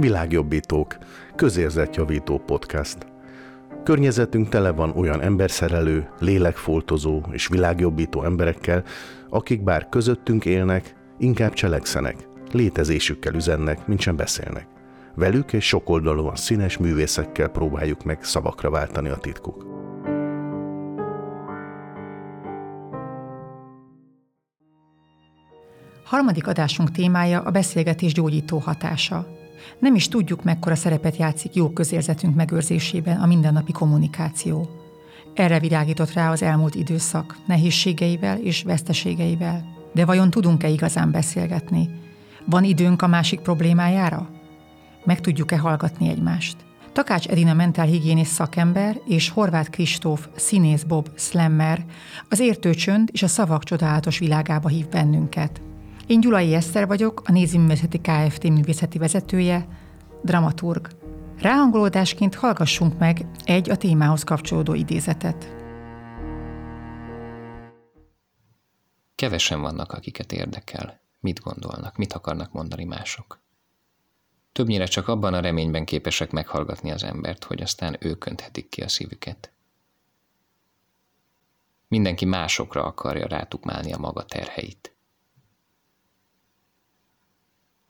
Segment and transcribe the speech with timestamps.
[0.00, 0.96] Világjobbítók,
[1.36, 2.98] közérzetjavító podcast.
[3.84, 8.84] Környezetünk tele van olyan emberszerelő, lélekfoltozó és világjobbító emberekkel,
[9.28, 14.66] akik bár közöttünk élnek, inkább cselekszenek, létezésükkel üzennek, mint sem beszélnek.
[15.14, 19.66] Velük és sokoldalúan színes művészekkel próbáljuk meg szavakra váltani a titkuk.
[26.04, 29.37] Harmadik adásunk témája a beszélgetés gyógyító hatása.
[29.78, 34.68] Nem is tudjuk, mekkora szerepet játszik jó közérzetünk megőrzésében a mindennapi kommunikáció.
[35.34, 39.64] Erre világított rá az elmúlt időszak nehézségeivel és veszteségeivel.
[39.94, 41.88] De vajon tudunk-e igazán beszélgetni?
[42.44, 44.30] Van időnk a másik problémájára?
[45.04, 46.56] Meg tudjuk-e hallgatni egymást?
[46.92, 51.84] Takács Edina mentálhigiénész szakember és Horváth Kristóf színész Bob Slammer
[52.28, 55.60] az értőcsönd és a szavak csodálatos világába hív bennünket–
[56.08, 58.42] én Gyulai Eszter vagyok, a Nézi Művészeti Kft.
[58.42, 59.68] művészeti vezetője,
[60.22, 60.88] dramaturg.
[61.38, 65.56] Ráhangolódásként hallgassunk meg egy a témához kapcsolódó idézetet.
[69.14, 71.00] Kevesen vannak, akiket érdekel.
[71.20, 73.40] Mit gondolnak, mit akarnak mondani mások.
[74.52, 78.88] Többnyire csak abban a reményben képesek meghallgatni az embert, hogy aztán ők önthetik ki a
[78.88, 79.52] szívüket.
[81.88, 84.92] Mindenki másokra akarja rátukmálni a maga terheit.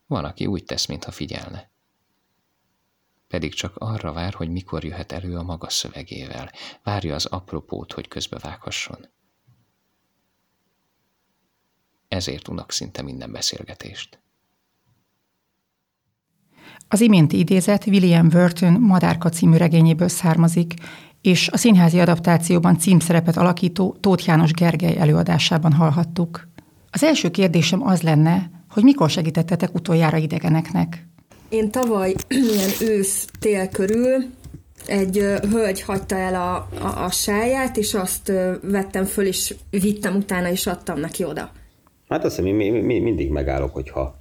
[0.09, 1.71] Van, aki úgy tesz, mintha figyelne.
[3.29, 6.53] Pedig csak arra vár, hogy mikor jöhet elő a maga szövegével.
[6.83, 9.07] Várja az apropót, hogy közbevághasson.
[12.09, 14.21] Ezért unak szinte minden beszélgetést.
[16.89, 20.75] Az iménti idézet William Burton Madárka című regényéből származik,
[21.21, 26.49] és a színházi adaptációban címszerepet alakító Tóth János Gergely előadásában hallhattuk.
[26.91, 31.07] Az első kérdésem az lenne, hogy mikor segítettetek utoljára idegeneknek?
[31.49, 32.15] Én tavaly
[32.55, 34.25] ilyen ősz-tél körül
[34.87, 35.17] egy
[35.51, 40.67] hölgy hagyta el a, a, a sáját, és azt vettem föl, és vittem utána, és
[40.67, 41.51] adtam neki oda.
[42.09, 44.15] Hát azt hiszem, mi, mi, mindig megállok, hogyha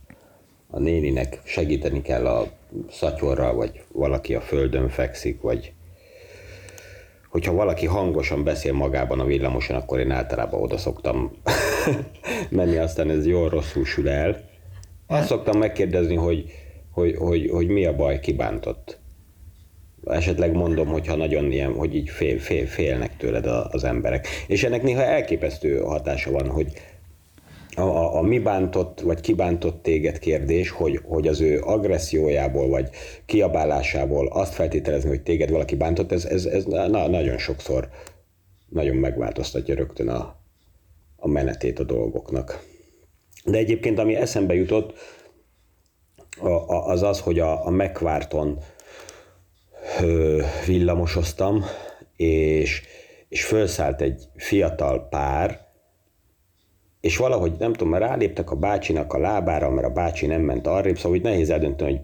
[0.69, 2.47] a néninek segíteni kell a
[2.91, 5.73] szatyorral, vagy valaki a földön fekszik, vagy
[7.29, 11.31] hogyha valaki hangosan beszél magában a villamoson, akkor én általában oda szoktam
[12.49, 14.46] menni, aztán ez jól rosszul sül el.
[15.07, 16.51] Azt szoktam megkérdezni, hogy,
[16.91, 18.99] hogy, hogy, hogy mi a baj, kibántott.
[20.05, 24.27] Esetleg mondom, hogyha nagyon ilyen, hogy így fél, fél, félnek tőled az emberek.
[24.47, 26.71] És ennek néha elképesztő hatása van, hogy
[27.75, 32.89] a, a, a mi bántott, vagy kibántott téged kérdés, hogy, hogy az ő agressziójából, vagy
[33.25, 37.89] kiabálásából azt feltételezni, hogy téged valaki bántott, ez, ez, ez na, nagyon sokszor
[38.69, 40.35] nagyon megváltoztatja rögtön a,
[41.15, 42.63] a menetét a dolgoknak.
[43.47, 44.93] De egyébként, ami eszembe jutott,
[46.67, 48.59] az az, hogy a, a megvárton
[50.65, 51.63] villamosoztam,
[52.15, 52.81] és,
[53.29, 55.65] és felszállt egy fiatal pár,
[57.01, 60.67] és valahogy, nem tudom, mert ráléptek a bácsinak a lábára, mert a bácsi nem ment
[60.67, 62.01] arrébb, szóval hogy nehéz eldönteni, hogy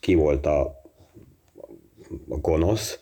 [0.00, 0.60] ki volt a,
[2.28, 2.98] a gonosz.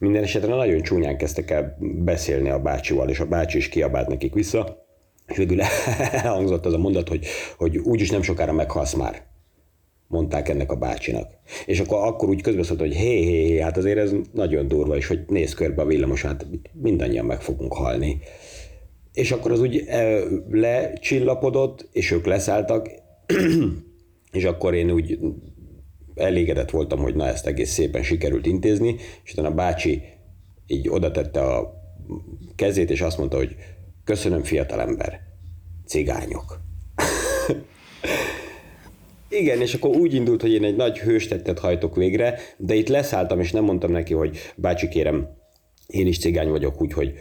[0.00, 4.34] Minden esetre nagyon csúnyán kezdtek el beszélni a bácsival, és a bácsi is kiabált nekik
[4.34, 4.81] vissza,
[5.32, 5.60] és végül
[6.22, 7.26] elhangzott az a mondat, hogy,
[7.56, 9.30] hogy úgyis nem sokára meghalsz már
[10.06, 11.30] mondták ennek a bácsinak.
[11.66, 15.06] És akkor, akkor úgy közbeszólt, hogy hé, hé, hé, hát azért ez nagyon durva, és
[15.06, 18.20] hogy néz körbe a villamos, hát mindannyian meg fogunk halni
[19.12, 19.84] és akkor az úgy
[20.50, 22.90] lecsillapodott, és ők leszálltak,
[24.32, 25.18] és akkor én úgy
[26.14, 30.02] elégedett voltam, hogy na ezt egész szépen sikerült intézni, és utána a bácsi
[30.66, 31.80] így oda tette a
[32.56, 33.56] kezét, és azt mondta, hogy
[34.04, 35.20] köszönöm fiatalember,
[35.86, 36.60] cigányok.
[39.28, 43.40] Igen, és akkor úgy indult, hogy én egy nagy hőstettet hajtok végre, de itt leszálltam,
[43.40, 45.28] és nem mondtam neki, hogy bácsi kérem,
[45.86, 47.14] én is cigány vagyok, úgyhogy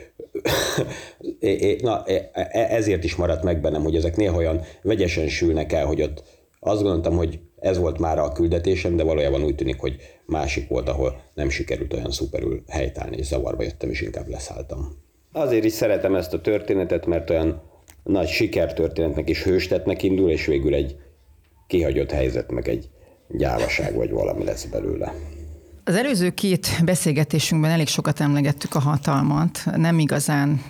[1.82, 2.04] na,
[2.52, 6.24] ezért is maradt meg bennem, hogy ezek néha olyan vegyesen sülnek el, hogy ott
[6.60, 9.96] azt gondoltam, hogy ez volt már a küldetésem, de valójában úgy tűnik, hogy
[10.26, 15.10] másik volt, ahol nem sikerült olyan szuperül helytállni, és zavarba jöttem, és inkább leszálltam.
[15.32, 17.62] Azért is szeretem ezt a történetet, mert olyan
[18.04, 20.96] nagy sikertörténetnek és hőstetnek indul, és végül egy
[21.68, 22.90] kihagyott helyzet, meg egy
[23.30, 25.14] gyávaság, vagy valami lesz belőle.
[25.84, 30.62] Az előző két beszélgetésünkben elég sokat emlegettük a hatalmat, nem igazán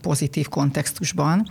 [0.00, 1.46] pozitív kontextusban,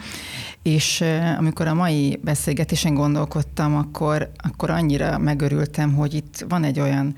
[0.63, 1.03] és
[1.37, 7.15] amikor a mai beszélgetésen gondolkodtam, akkor, akkor annyira megörültem, hogy itt van egy olyan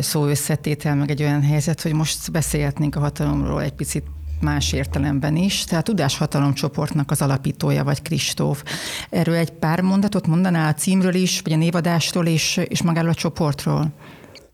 [0.00, 4.04] szó összetétel, meg egy olyan helyzet, hogy most beszélhetnénk a hatalomról egy picit
[4.40, 5.64] más értelemben is.
[5.64, 8.62] Tehát Tudáshatalom csoportnak az alapítója vagy Kristóf.
[9.10, 13.14] Erről egy pár mondatot mondanál a címről is, vagy a névadástól és, és magáról a
[13.14, 13.92] csoportról?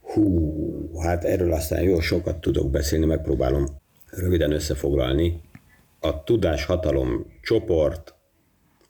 [0.01, 3.67] Hú, hát erről aztán jó sokat tudok beszélni, megpróbálom
[4.11, 5.41] röviden összefoglalni.
[6.01, 8.15] A Tudáshatalom csoport,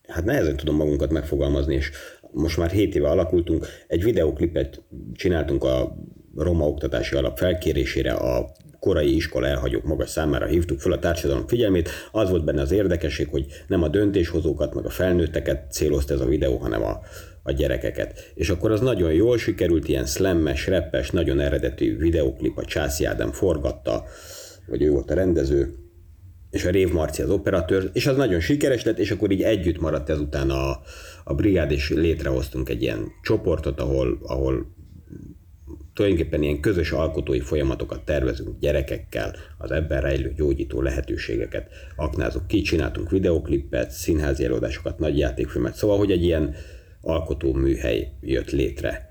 [0.09, 1.91] hát nehezen tudom magunkat megfogalmazni, és
[2.33, 4.83] most már 7 éve alakultunk, egy videoklipet
[5.13, 5.97] csináltunk a
[6.37, 11.89] Roma Oktatási Alap felkérésére a korai iskola elhagyók magas számára hívtuk fel a társadalom figyelmét.
[12.13, 16.27] Az volt benne az érdekesség, hogy nem a döntéshozókat, meg a felnőtteket célozta ez a
[16.27, 17.01] videó, hanem a,
[17.43, 18.33] a gyerekeket.
[18.35, 23.33] És akkor az nagyon jól sikerült, ilyen slammes, reppes, nagyon eredetű videoklip, a Császi Ádám
[23.33, 24.05] forgatta,
[24.67, 25.75] vagy ő volt a rendező,
[26.51, 29.81] és a Rév Marci az operatőr, és az nagyon sikeres lett, és akkor így együtt
[29.81, 30.81] maradt ezután a,
[31.25, 34.74] a brigád, és létrehoztunk egy ilyen csoportot, ahol, ahol
[35.95, 43.11] tulajdonképpen ilyen közös alkotói folyamatokat tervezünk gyerekekkel, az ebben rejlő gyógyító lehetőségeket aknázunk ki, csináltunk
[43.11, 46.55] videoklippet, színházi előadásokat, nagy játékfilmet, szóval, hogy egy ilyen
[47.01, 49.11] alkotó műhely jött létre.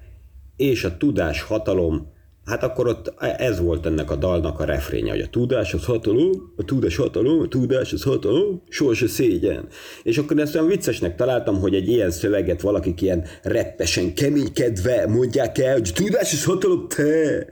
[0.55, 2.12] És a tudás hatalom
[2.45, 6.53] Hát akkor ott ez volt ennek a dalnak a refrénye, hogy a tudás az hatalom,
[6.55, 9.67] a tudás hatalom, a tudás az hatalom, sohasem szégyen.
[10.03, 15.57] És akkor ezt olyan viccesnek találtam, hogy egy ilyen szöveget valakik ilyen reppesen, keménykedve mondják
[15.57, 17.45] el, hogy tudás az hatalom, te!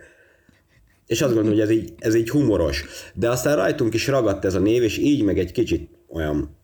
[1.05, 2.85] És azt gondolom, hogy ez így, ez így humoros.
[3.13, 6.57] De aztán rajtunk is ragadt ez a név, és így meg egy kicsit olyan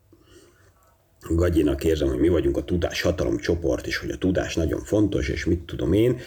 [1.34, 5.28] gagyinak érzem, hogy mi vagyunk a tudás hatalom csoport, és hogy a tudás nagyon fontos,
[5.28, 6.18] és mit tudom én.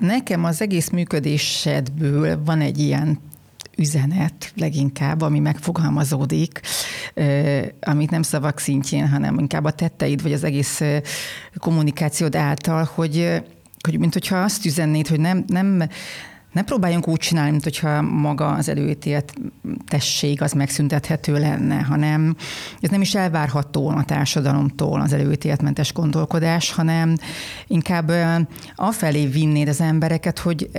[0.00, 3.18] Nekem az egész működésedből van egy ilyen
[3.76, 6.60] üzenet leginkább, ami megfogalmazódik,
[7.80, 10.80] amit nem szavak szintjén, hanem inkább a tetteid, vagy az egész
[11.58, 13.42] kommunikációd által, hogy,
[13.84, 15.88] hogy mint hogyha azt üzennéd, hogy nem, nem,
[16.52, 19.32] ne próbáljunk úgy csinálni, mint hogyha maga az előítélt
[19.86, 22.36] tesség az megszüntethető lenne, hanem
[22.80, 27.16] ez nem is elvárható a társadalomtól az előítéletmentes gondolkodás, hanem
[27.66, 28.12] inkább
[28.74, 30.70] afelé vinnéd az embereket, hogy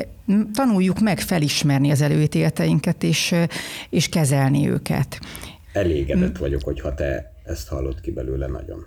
[0.53, 3.35] tanuljuk meg felismerni az előítéleteinket, és,
[3.89, 5.19] és kezelni őket.
[5.73, 8.85] Elégedett vagyok, hogyha te ezt hallott ki belőle nagyon.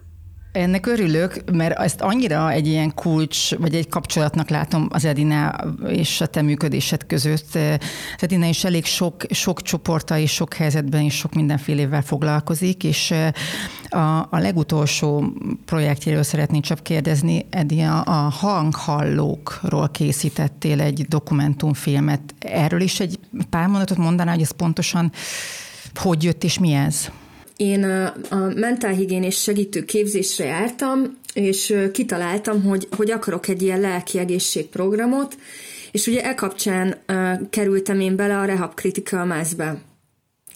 [0.54, 5.56] Ennek örülök, mert ezt annyira egy ilyen kulcs, vagy egy kapcsolatnak látom az Edina
[5.86, 7.54] és a te működésed között.
[8.16, 13.14] Az Edina is elég sok, sok csoporta és sok helyzetben és sok mindenfélével foglalkozik, és
[13.88, 15.32] a, a legutolsó
[15.64, 22.34] projektjéről szeretném csak kérdezni, Edina, a hanghallókról készítettél egy dokumentumfilmet.
[22.38, 23.18] Erről is egy
[23.50, 25.12] pár mondatot mondaná, hogy ez pontosan
[25.94, 27.10] hogy jött és mi ez?
[27.56, 34.18] Én a, a mentálhigiénés segítő képzésre jártam, és kitaláltam, hogy, hogy akarok egy ilyen lelki
[34.18, 35.36] egészségprogramot,
[35.92, 39.76] és ugye e kapcsán uh, kerültem én bele a Rehab Critical Mass-be.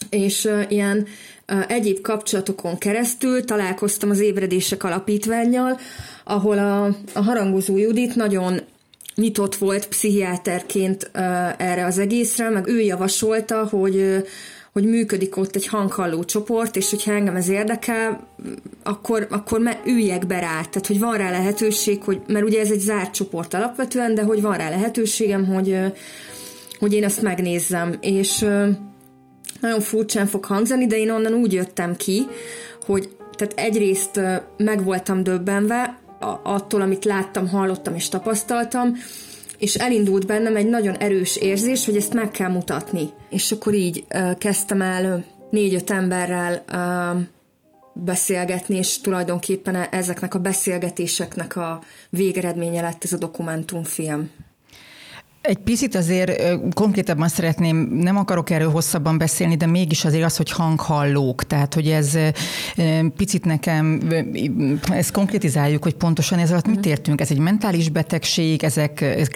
[0.09, 1.07] És uh, ilyen
[1.51, 5.79] uh, egyéb kapcsolatokon keresztül találkoztam az ébredések alapítványjal,
[6.23, 8.59] ahol a, a harangozó Judit nagyon
[9.15, 11.21] nyitott volt pszichiáterként uh,
[11.61, 14.25] erre az egészre, meg ő javasolta, hogy uh,
[14.71, 18.27] hogy működik ott egy hanghalló csoport, és hogyha engem ez érdekel,
[18.83, 20.61] akkor, akkor me, üljek be rá.
[20.61, 24.41] Tehát, hogy van rá lehetőség, hogy, mert ugye ez egy zárt csoport alapvetően, de hogy
[24.41, 25.79] van rá lehetőségem, hogy,
[26.79, 27.97] hogy én azt megnézzem.
[28.01, 28.39] És
[29.61, 32.25] nagyon furcsán fog hangzani, de én onnan úgy jöttem ki,
[32.85, 34.19] hogy tehát egyrészt
[34.57, 35.99] meg voltam döbbenve
[36.43, 38.95] attól, amit láttam, hallottam és tapasztaltam,
[39.59, 43.09] és elindult bennem egy nagyon erős érzés, hogy ezt meg kell mutatni.
[43.29, 47.21] És akkor így uh, kezdtem el négy-öt emberrel uh,
[47.93, 54.29] beszélgetni, és tulajdonképpen ezeknek a beszélgetéseknek a végeredménye lett ez a dokumentumfilm.
[55.41, 56.31] Egy picit azért
[56.73, 61.87] konkrétabban szeretném, nem akarok erről hosszabban beszélni, de mégis azért az, hogy hanghallók, tehát hogy
[61.87, 62.17] ez
[63.15, 64.01] picit nekem,
[64.91, 66.87] ezt konkrétizáljuk, hogy pontosan ez alatt mit mhm.
[66.87, 67.21] értünk.
[67.21, 69.27] Ez egy mentális betegség, ezek ez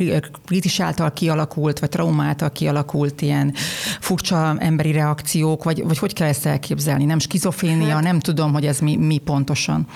[0.45, 3.53] kritis által kialakult, vagy trauma által kialakult ilyen
[4.00, 7.05] furcsa emberi reakciók, vagy, vagy hogy kell ezt elképzelni?
[7.05, 9.88] Nem skizofrénia, hát, nem tudom, hogy ez mi, mi pontosan.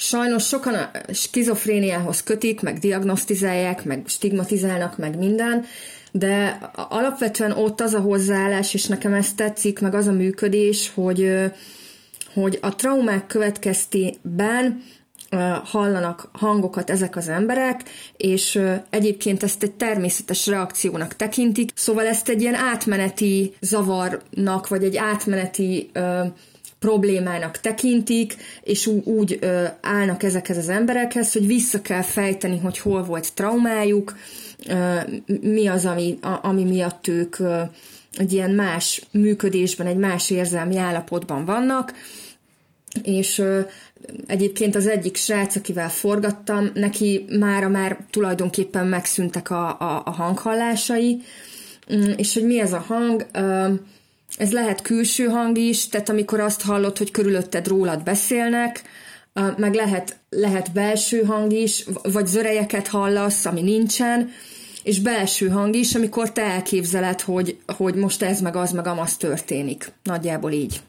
[0.00, 5.64] Sajnos sokan a skizofréniához kötik, meg diagnosztizálják, meg stigmatizálnak, meg minden,
[6.12, 11.34] de alapvetően ott az a hozzáállás, és nekem ez tetszik, meg az a működés, hogy,
[12.34, 14.82] hogy a traumák következtében
[15.64, 17.82] hallanak hangokat ezek az emberek,
[18.16, 24.96] és egyébként ezt egy természetes reakciónak tekintik, szóval ezt egy ilyen átmeneti zavarnak, vagy egy
[24.96, 25.90] átmeneti
[26.78, 33.04] problémának tekintik, és úgy ö, állnak ezekhez az emberekhez, hogy vissza kell fejteni, hogy hol
[33.04, 34.16] volt traumájuk,
[34.68, 34.96] ö,
[35.40, 37.62] mi az, ami, a, ami miatt ők ö,
[38.16, 41.92] egy ilyen más működésben, egy más érzelmi állapotban vannak,
[43.02, 43.42] és
[44.26, 51.22] egyébként az egyik srác, akivel forgattam, neki mára már tulajdonképpen megszűntek a, a, a hanghallásai,
[51.94, 53.26] mm, és hogy mi ez a hang,
[54.38, 58.82] ez lehet külső hang is, tehát amikor azt hallod, hogy körülötted rólad beszélnek,
[59.56, 64.30] meg lehet, lehet belső hang is, vagy zörejeket hallasz, ami nincsen,
[64.82, 69.16] és belső hang is, amikor te elképzeled, hogy, hogy most ez meg az meg amaz
[69.16, 69.92] történik.
[70.02, 70.80] Nagyjából így.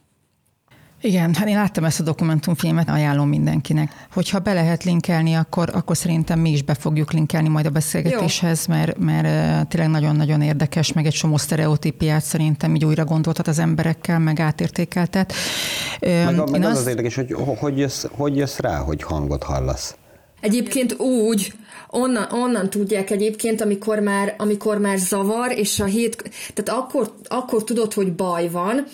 [1.02, 4.08] Igen, hát én láttam ezt a dokumentumfilmet, ajánlom mindenkinek.
[4.14, 8.66] Hogyha be lehet linkelni, akkor, akkor szerintem mi is be fogjuk linkelni majd a beszélgetéshez,
[8.66, 14.20] mert, mert tényleg nagyon-nagyon érdekes, meg egy csomó sztereotípiát szerintem így újra gondoltat az emberekkel,
[14.20, 15.34] meg átértékeltet.
[16.00, 19.44] Meg, a, meg az, az az érdekes, hogy hogy jössz, hogy jössz rá, hogy hangot
[19.44, 19.96] hallasz?
[20.42, 21.54] Egyébként úgy,
[21.90, 27.64] onnan, onnan tudják egyébként, amikor már, amikor már zavar, és a hét, tehát akkor, akkor
[27.64, 28.86] tudod, hogy baj van,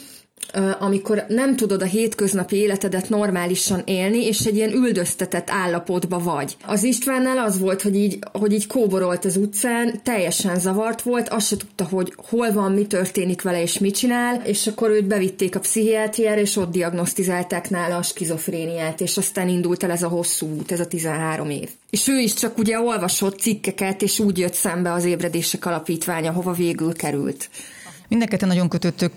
[0.80, 6.58] amikor nem tudod a hétköznapi életedet normálisan élni, és egy ilyen üldöztetett állapotba vagy.
[6.66, 11.48] Az Istvánnál az volt, hogy így, hogy így kóborolt az utcán, teljesen zavart volt, azt
[11.48, 15.56] se tudta, hogy hol van, mi történik vele, és mit csinál, és akkor őt bevitték
[15.56, 20.48] a pszichiátriára, és ott diagnosztizálták nála a skizofréniát, és aztán indult el ez a hosszú
[20.48, 21.70] út, ez a 13 év.
[21.90, 26.52] És ő is csak ugye olvasott cikkeket, és úgy jött szembe az ébredések alapítványa, hova
[26.52, 27.50] végül került.
[28.08, 29.14] Mindenketten nagyon kötöttök,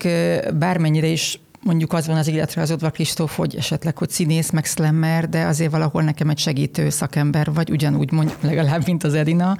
[0.57, 5.45] bármennyire is mondjuk az van az életrajzodva, Kristóf, hogy esetleg, hogy színész, meg slammer, de
[5.45, 9.57] azért valahol nekem egy segítő szakember vagy, ugyanúgy mondjuk legalább, mint az Edina.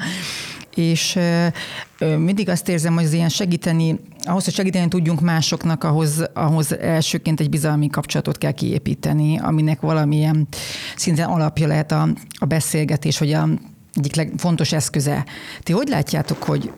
[0.76, 1.20] És
[2.00, 7.40] mindig azt érzem, hogy az ilyen segíteni, ahhoz, hogy segíteni tudjunk másoknak, ahhoz, ahhoz elsőként
[7.40, 10.48] egy bizalmi kapcsolatot kell kiépíteni, aminek valamilyen
[10.96, 12.08] szinten alapja lehet a,
[12.40, 13.50] a beszélgetés, hogy a
[13.94, 15.26] egyik legfontos eszköze.
[15.64, 16.72] Ti hogy látjátok, hogy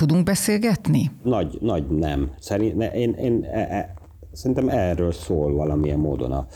[0.00, 1.10] tudunk beszélgetni?
[1.22, 2.34] Nagy, nagy nem.
[2.38, 3.94] Szerint, én, én e, e,
[4.32, 6.46] szerintem erről szól valamilyen módon a,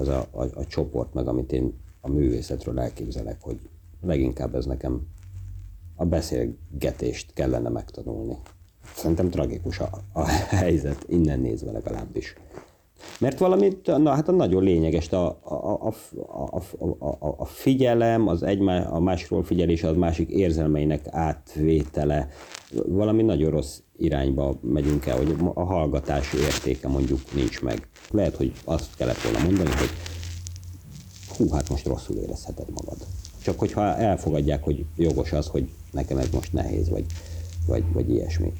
[0.00, 3.58] ez a, a, a csoport, meg amit én a művészetről elképzelek, hogy
[4.00, 5.06] leginkább ez nekem
[5.94, 8.36] a beszélgetést kellene megtanulni.
[8.94, 12.34] Szerintem tragikus a, a helyzet, innen nézve legalábbis.
[13.20, 15.54] Mert valami, na, hát a nagyon lényeges, a, a,
[15.86, 22.28] a, a, a, a figyelem, az egy, a másról figyelés, az másik érzelmeinek átvétele,
[22.86, 27.88] valami nagyon rossz irányba megyünk el, hogy a hallgatás értéke mondjuk nincs meg.
[28.10, 29.90] Lehet, hogy azt kellett volna mondani, hogy
[31.36, 32.96] hú, hát most rosszul érezheted magad.
[33.42, 37.04] Csak hogyha elfogadják, hogy jogos az, hogy nekem ez most nehéz, vagy,
[37.66, 38.52] vagy, vagy ilyesmi.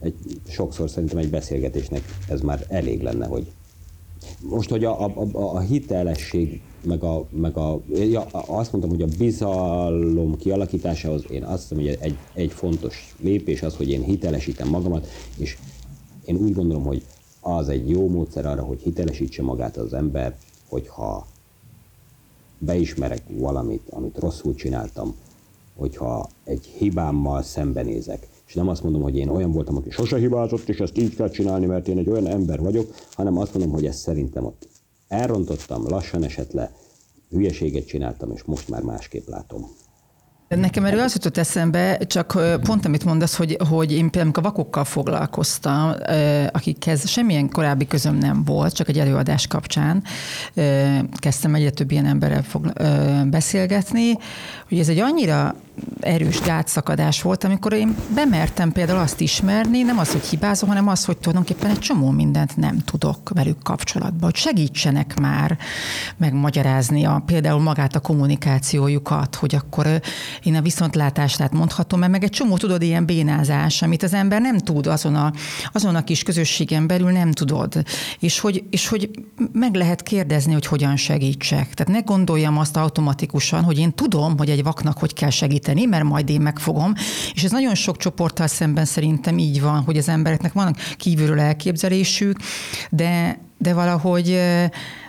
[0.00, 0.14] Egy,
[0.48, 3.52] sokszor szerintem egy beszélgetésnek ez már elég lenne, hogy
[4.40, 9.02] most, hogy a, a, a, a hitelesség, meg, a, meg a, ja, azt mondtam, hogy
[9.02, 14.68] a bizalom kialakításához én azt hiszem, hogy egy, egy fontos lépés az, hogy én hitelesítem
[14.68, 15.56] magamat, és
[16.24, 17.04] én úgy gondolom, hogy
[17.40, 20.36] az egy jó módszer arra, hogy hitelesítse magát az ember,
[20.68, 21.26] hogyha
[22.58, 25.14] beismerek valamit, amit rosszul csináltam,
[25.76, 30.68] hogyha egy hibámmal szembenézek, és nem azt mondom, hogy én olyan voltam, aki sose hibázott,
[30.68, 33.86] és ezt így kell csinálni, mert én egy olyan ember vagyok, hanem azt mondom, hogy
[33.86, 34.68] ezt szerintem ott
[35.08, 36.72] elrontottam, lassan esett le,
[37.30, 39.66] hülyeséget csináltam, és most már másképp látom.
[40.48, 44.84] Nekem erről az jutott eszembe, csak pont amit mondasz, hogy, hogy én például amikor vakokkal
[44.84, 45.92] foglalkoztam,
[46.50, 50.02] akikhez semmilyen korábbi közöm nem volt, csak egy előadás kapcsán
[51.12, 52.44] kezdtem egyre több ilyen emberrel
[53.30, 54.12] beszélgetni,
[54.68, 55.54] hogy ez egy annyira
[56.00, 61.04] erős gátszakadás volt, amikor én bemertem például azt ismerni, nem az, hogy hibázom, hanem az,
[61.04, 65.58] hogy tulajdonképpen egy csomó mindent nem tudok velük kapcsolatban, hogy segítsenek már
[66.16, 70.00] megmagyarázni a, például magát a kommunikációjukat, hogy akkor
[70.42, 74.40] én a viszontlátást át mondhatom, mert meg egy csomó tudod ilyen bénázás, amit az ember
[74.40, 75.32] nem tud azon a,
[75.72, 77.84] azon a kis közösségen belül nem tudod,
[78.18, 79.10] és hogy, és hogy
[79.52, 81.74] meg lehet kérdezni, hogy hogyan segítsek.
[81.74, 86.04] Tehát ne gondoljam azt automatikusan, hogy én tudom, hogy egy vaknak hogy kell segíteni, mert
[86.04, 86.94] majd én megfogom.
[87.34, 92.38] És ez nagyon sok csoporttal szemben szerintem így van, hogy az embereknek van kívülről elképzelésük,
[92.90, 94.40] de, de valahogy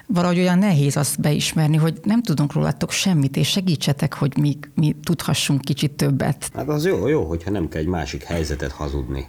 [0.07, 4.95] valahogy olyan nehéz azt beismerni, hogy nem tudunk rólatok semmit, és segítsetek, hogy mi, mi
[5.03, 6.49] tudhassunk kicsit többet.
[6.53, 9.27] Hát az jó, jó, hogyha nem kell egy másik helyzetet hazudni.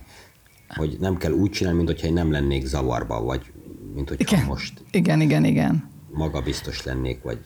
[0.68, 3.52] Hogy nem kell úgy csinálni, mint hogyha én nem lennék zavarba, vagy
[3.94, 5.88] mint hogyha igen, most igen, igen, igen.
[6.10, 7.38] magabiztos lennék, vagy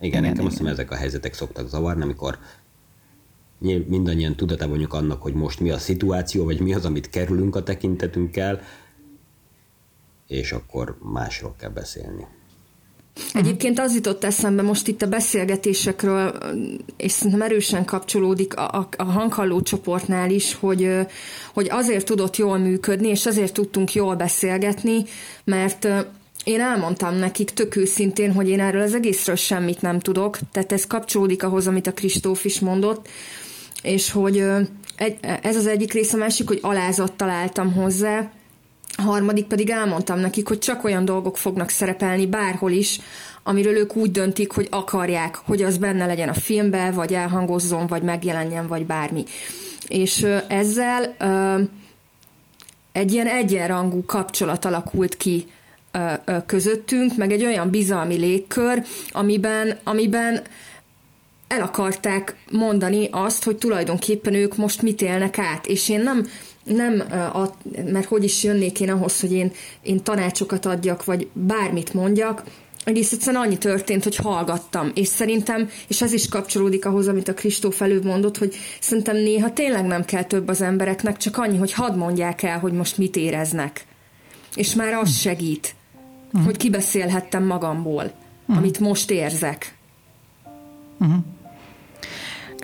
[0.00, 2.38] igen, igen nekem azt hiszem ezek a helyzetek szoktak zavarni, amikor
[3.58, 7.62] mindannyian tudatában vagyunk annak, hogy most mi a szituáció, vagy mi az, amit kerülünk a
[7.62, 8.60] tekintetünkkel,
[10.26, 12.26] és akkor másról kell beszélni.
[13.32, 16.38] Egyébként az jutott eszembe most itt a beszélgetésekről,
[16.96, 20.88] és szerintem erősen kapcsolódik a, a, a hanghalló csoportnál is, hogy,
[21.52, 25.04] hogy azért tudott jól működni, és azért tudtunk jól beszélgetni,
[25.44, 25.88] mert
[26.44, 30.86] én elmondtam nekik tök őszintén, hogy én erről az egészről semmit nem tudok, tehát ez
[30.86, 33.08] kapcsolódik ahhoz, amit a Kristóf is mondott,
[33.84, 34.44] és hogy
[34.96, 38.30] egy, ez az egyik része, a másik, hogy alázattal álltam hozzá,
[38.96, 43.00] a harmadik pedig elmondtam nekik, hogy csak olyan dolgok fognak szerepelni bárhol is,
[43.42, 48.02] amiről ők úgy döntik, hogy akarják, hogy az benne legyen a filmbe, vagy elhangozzon, vagy
[48.02, 49.24] megjelenjen, vagy bármi.
[49.88, 51.16] És ezzel
[52.92, 55.46] egy ilyen egyenrangú kapcsolat alakult ki
[56.46, 60.42] közöttünk, meg egy olyan bizalmi légkör, amiben, amiben
[61.54, 66.26] el akarták mondani azt, hogy tulajdonképpen ők most mit élnek át, és én nem,
[66.64, 67.48] nem a,
[67.84, 72.42] mert hogy is jönnék én ahhoz, hogy én, én tanácsokat adjak, vagy bármit mondjak,
[72.84, 77.34] egész egyszerűen annyi történt, hogy hallgattam, és szerintem, és ez is kapcsolódik ahhoz, amit a
[77.34, 81.72] Kristóf előbb mondott, hogy szerintem néha tényleg nem kell több az embereknek, csak annyi, hogy
[81.72, 83.86] hadd mondják el, hogy most mit éreznek.
[84.54, 85.74] És már az segít,
[86.44, 88.12] hogy kibeszélhettem magamból,
[88.46, 89.76] amit most érzek.
[91.00, 91.24] Uh-huh.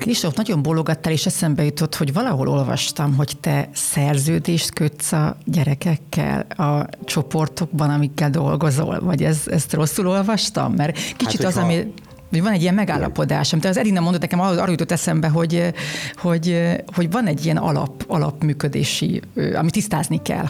[0.00, 6.40] Kristóf, nagyon bologattál, és eszembe jutott, hogy valahol olvastam, hogy te szerződést kötsz a gyerekekkel
[6.40, 10.73] a csoportokban, amikkel dolgozol, vagy ez, ezt rosszul olvastam?
[10.73, 11.92] Mert kicsit hát, az, ami
[12.30, 15.73] hogy van egy ilyen megállapodás, amit az Edina mondott nekem, arra jutott eszembe, hogy,
[16.16, 19.23] hogy, hogy van egy ilyen alap, alapműködési,
[19.54, 20.47] amit tisztázni kell.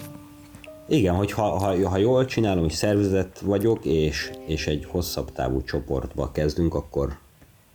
[0.88, 5.62] Igen, hogy ha, ha, ha jól csinálom, hogy szervezet vagyok, és, és egy hosszabb távú
[5.62, 7.19] csoportba kezdünk, akkor,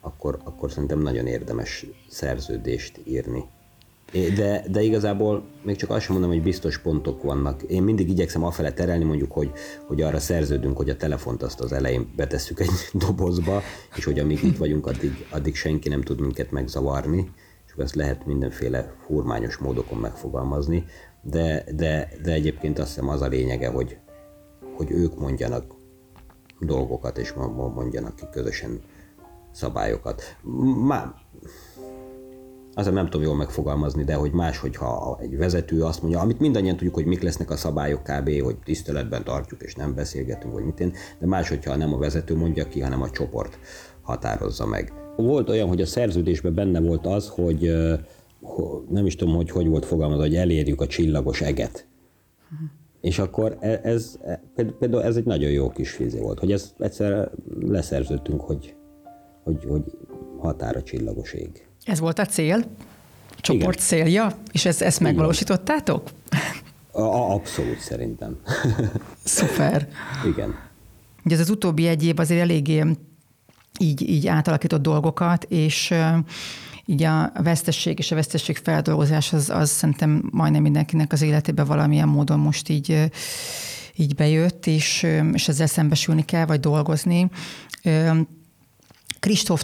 [0.05, 3.43] akkor, akkor szerintem nagyon érdemes szerződést írni.
[4.35, 7.61] De, de igazából még csak azt sem mondom, hogy biztos pontok vannak.
[7.61, 9.51] Én mindig igyekszem afele terelni, mondjuk, hogy,
[9.85, 12.69] hogy arra szerződünk, hogy a telefont azt az elején betesszük egy
[13.05, 13.61] dobozba,
[13.95, 17.31] és hogy amíg itt vagyunk, addig, addig senki nem tud minket megzavarni,
[17.67, 20.85] és ezt lehet mindenféle furmányos módokon megfogalmazni,
[21.21, 23.97] de, de, de egyébként azt hiszem az a lényege, hogy,
[24.75, 25.75] hogy ők mondjanak
[26.59, 27.33] dolgokat, és
[27.73, 28.81] mondjanak ki közösen
[29.55, 30.21] szabályokat.
[30.85, 31.13] Már
[32.73, 36.75] azért nem tudom jól megfogalmazni, de hogy más, hogyha egy vezető azt mondja, amit mindannyian
[36.75, 40.79] tudjuk, hogy mik lesznek a szabályok kb., hogy tiszteletben tartjuk és nem beszélgetünk, vagy mit
[40.79, 43.59] én, de más, hogyha nem a vezető mondja ki, hanem a csoport
[44.01, 44.93] határozza meg.
[45.15, 47.71] Volt olyan, hogy a szerződésben benne volt az, hogy
[48.89, 51.87] nem is tudom, hogy hogy volt fogalmazva, hogy elérjük a csillagos eget.
[53.01, 54.19] És akkor e, ez,
[54.55, 58.75] ez, például ez egy nagyon jó kis fizé volt, hogy ezt egyszer leszerződtünk, hogy
[59.45, 59.83] hogy, hogy
[60.39, 61.67] határa csillagos ég.
[61.83, 62.65] Ez volt a cél?
[63.29, 63.87] A csoport Igen.
[63.87, 64.37] célja?
[64.51, 66.09] És ezt, ezt megvalósítottátok?
[66.91, 67.01] A,
[67.33, 68.37] abszolút szerintem.
[69.23, 69.87] Szuper.
[70.25, 70.55] Igen.
[71.25, 72.83] Ugye ez az utóbbi egy év azért eléggé
[73.79, 75.93] így, így átalakított dolgokat, és
[76.85, 82.07] így a vesztesség és a vesztesség feldolgozás az, az szerintem majdnem mindenkinek az életében valamilyen
[82.07, 83.11] módon most így,
[83.95, 87.29] így bejött, és, és ezzel szembesülni kell, vagy dolgozni.
[89.25, 89.63] Kristóf,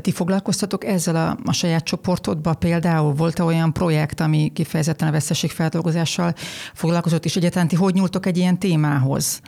[0.00, 3.14] ti foglalkoztatok ezzel a, a saját csoportodban például?
[3.14, 6.34] Volt -e olyan projekt, ami kifejezetten a veszteségfeldolgozással
[6.74, 9.40] foglalkozott, és egyáltalán ti hogy nyúltok egy ilyen témához?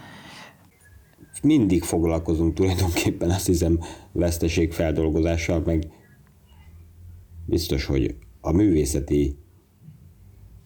[1.43, 3.79] Mindig foglalkozunk tulajdonképpen, azt hiszem,
[4.13, 5.89] veszteségfeldolgozással, meg
[7.47, 9.39] biztos, hogy a művészeti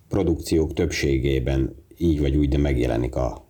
[0.09, 3.48] produkciók többségében így vagy úgy, de megjelenik a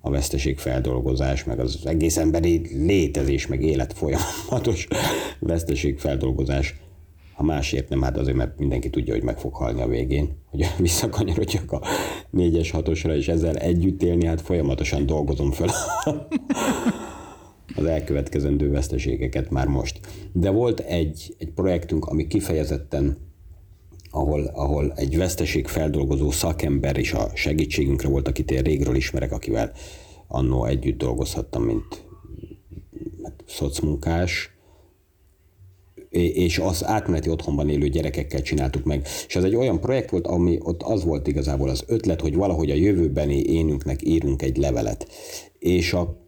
[0.00, 4.88] a veszteségfeldolgozás, meg az egész emberi létezés, meg élet folyamatos
[5.40, 6.74] veszteségfeldolgozás.
[7.34, 10.66] Ha másért nem, hát azért, mert mindenki tudja, hogy meg fog halni a végén, hogy
[10.78, 11.82] visszakanyarodjak a
[12.30, 15.70] négyes hatosra, és ezzel együtt élni, hát folyamatosan dolgozom fel
[17.76, 20.00] az elkövetkezendő veszteségeket már most.
[20.32, 23.25] De volt egy, egy projektünk, ami kifejezetten
[24.10, 29.72] ahol, ahol egy veszteségfeldolgozó szakember is a segítségünkre volt, akit én régről ismerek, akivel
[30.26, 32.04] annó együtt dolgozhattam, mint
[33.22, 34.50] hát, szocmunkás,
[36.10, 39.06] és az átmeneti otthonban élő gyerekekkel csináltuk meg.
[39.26, 42.70] És ez egy olyan projekt volt, ami ott az volt igazából az ötlet, hogy valahogy
[42.70, 45.08] a jövőbeni énünknek írunk egy levelet.
[45.58, 46.25] És a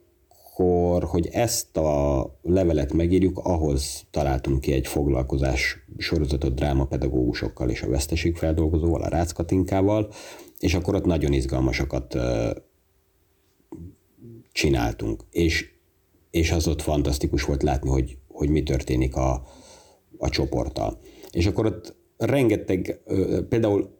[0.59, 7.89] akkor, hogy ezt a levelet megírjuk, ahhoz találtunk ki egy foglalkozás sorozatot drámapedagógusokkal és a
[7.89, 10.11] veszteségfeldolgozóval, a Rácz Katinkával,
[10.59, 12.17] és akkor ott nagyon izgalmasakat
[14.53, 15.25] csináltunk.
[15.31, 15.71] És,
[16.31, 19.43] és az ott fantasztikus volt látni, hogy, hogy mi történik a,
[20.19, 20.99] a csoporttal.
[21.31, 23.01] És akkor ott rengeteg,
[23.49, 23.98] például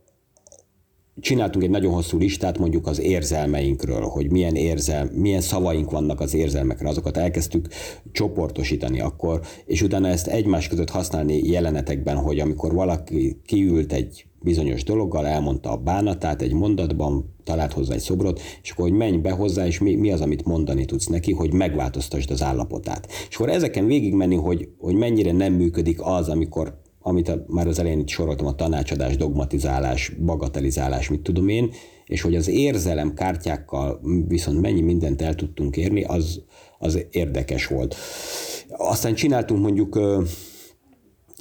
[1.21, 6.35] csináltunk egy nagyon hosszú listát mondjuk az érzelmeinkről, hogy milyen, érzel, milyen szavaink vannak az
[6.35, 7.69] érzelmekre, azokat elkezdtük
[8.13, 14.85] csoportosítani akkor, és utána ezt egymás között használni jelenetekben, hogy amikor valaki kiült egy bizonyos
[14.85, 19.31] dologgal, elmondta a bánatát egy mondatban, talált hozzá egy szobrot, és akkor hogy menj be
[19.31, 23.09] hozzá, és mi, mi az, amit mondani tudsz neki, hogy megváltoztasd az állapotát.
[23.29, 27.79] És akkor ezeken végigmenni, hogy, hogy mennyire nem működik az, amikor amit a, már az
[27.79, 31.71] elején itt soroltam, a tanácsadás, dogmatizálás, bagatelizálás, mit tudom én,
[32.07, 36.43] és hogy az érzelem kártyákkal viszont mennyi mindent el tudtunk érni, az,
[36.79, 37.97] az érdekes volt.
[38.69, 40.23] Aztán csináltunk mondjuk ö,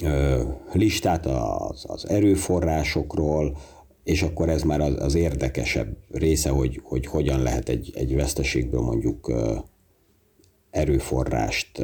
[0.04, 3.56] ö, listát az, az erőforrásokról,
[4.04, 8.80] és akkor ez már az, az érdekesebb része, hogy, hogy hogyan lehet egy, egy veszteségből
[8.80, 9.54] mondjuk ö,
[10.70, 11.82] erőforrást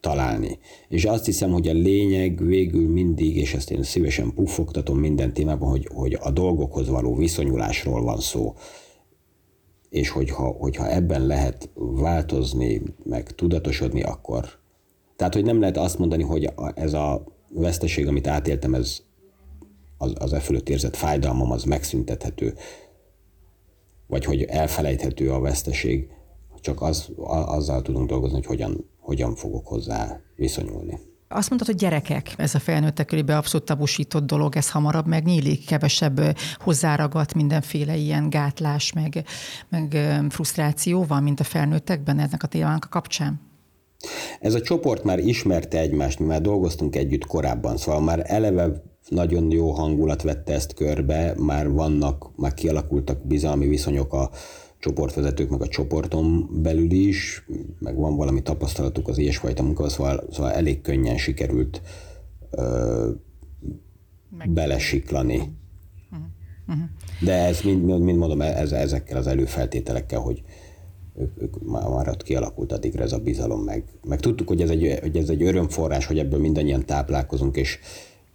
[0.00, 0.58] találni.
[0.88, 5.68] És azt hiszem, hogy a lényeg végül mindig, és ezt én szívesen puffogtatom minden témában,
[5.68, 8.54] hogy, hogy a dolgokhoz való viszonyulásról van szó.
[9.90, 14.44] És hogyha, hogyha ebben lehet változni, meg tudatosodni, akkor...
[15.16, 19.02] Tehát, hogy nem lehet azt mondani, hogy ez a veszteség, amit átéltem, ez
[19.98, 22.54] az, az e fölött érzett fájdalmam, az megszüntethető,
[24.06, 26.08] vagy hogy elfelejthető a veszteség,
[26.60, 27.10] csak az,
[27.46, 30.98] azzal tudunk dolgozni, hogy hogyan hogyan fogok hozzá viszonyulni.
[31.28, 36.20] Azt mondtad, hogy gyerekek, ez a felnőttek körébe abszolút tabusított dolog, ez hamarabb megnyílik, kevesebb
[36.58, 39.24] hozzáragadt mindenféle ilyen gátlás, meg,
[39.68, 39.96] meg
[40.28, 43.40] frusztráció van, mint a felnőttekben ennek a témának a kapcsán?
[44.40, 49.50] Ez a csoport már ismerte egymást, mi már dolgoztunk együtt korábban, szóval már eleve nagyon
[49.50, 54.30] jó hangulat vette ezt körbe, már vannak, már kialakultak bizalmi viszonyok a,
[54.78, 57.46] csoportvezetők, meg a csoporton belül is,
[57.78, 61.82] meg van valami tapasztalatuk az ilyesfajta munkával, szóval, szóval elég könnyen sikerült
[62.50, 63.10] ö,
[64.46, 65.56] belesiklani.
[67.20, 70.42] De ez mind, mind mondom, ez, ezekkel az előfeltételekkel, hogy
[71.18, 74.70] ők, ők már, már ott kialakult addigra ez a bizalom, meg, meg tudtuk, hogy ez,
[74.70, 77.78] egy, hogy ez egy örömforrás, hogy ebből mindannyian táplálkozunk, és,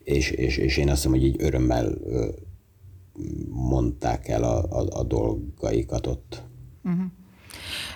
[0.03, 1.93] és, és, és én azt hiszem, hogy így örömmel
[3.49, 6.43] mondták el a, a, a dolgaikat ott.
[6.84, 7.04] Uh-huh.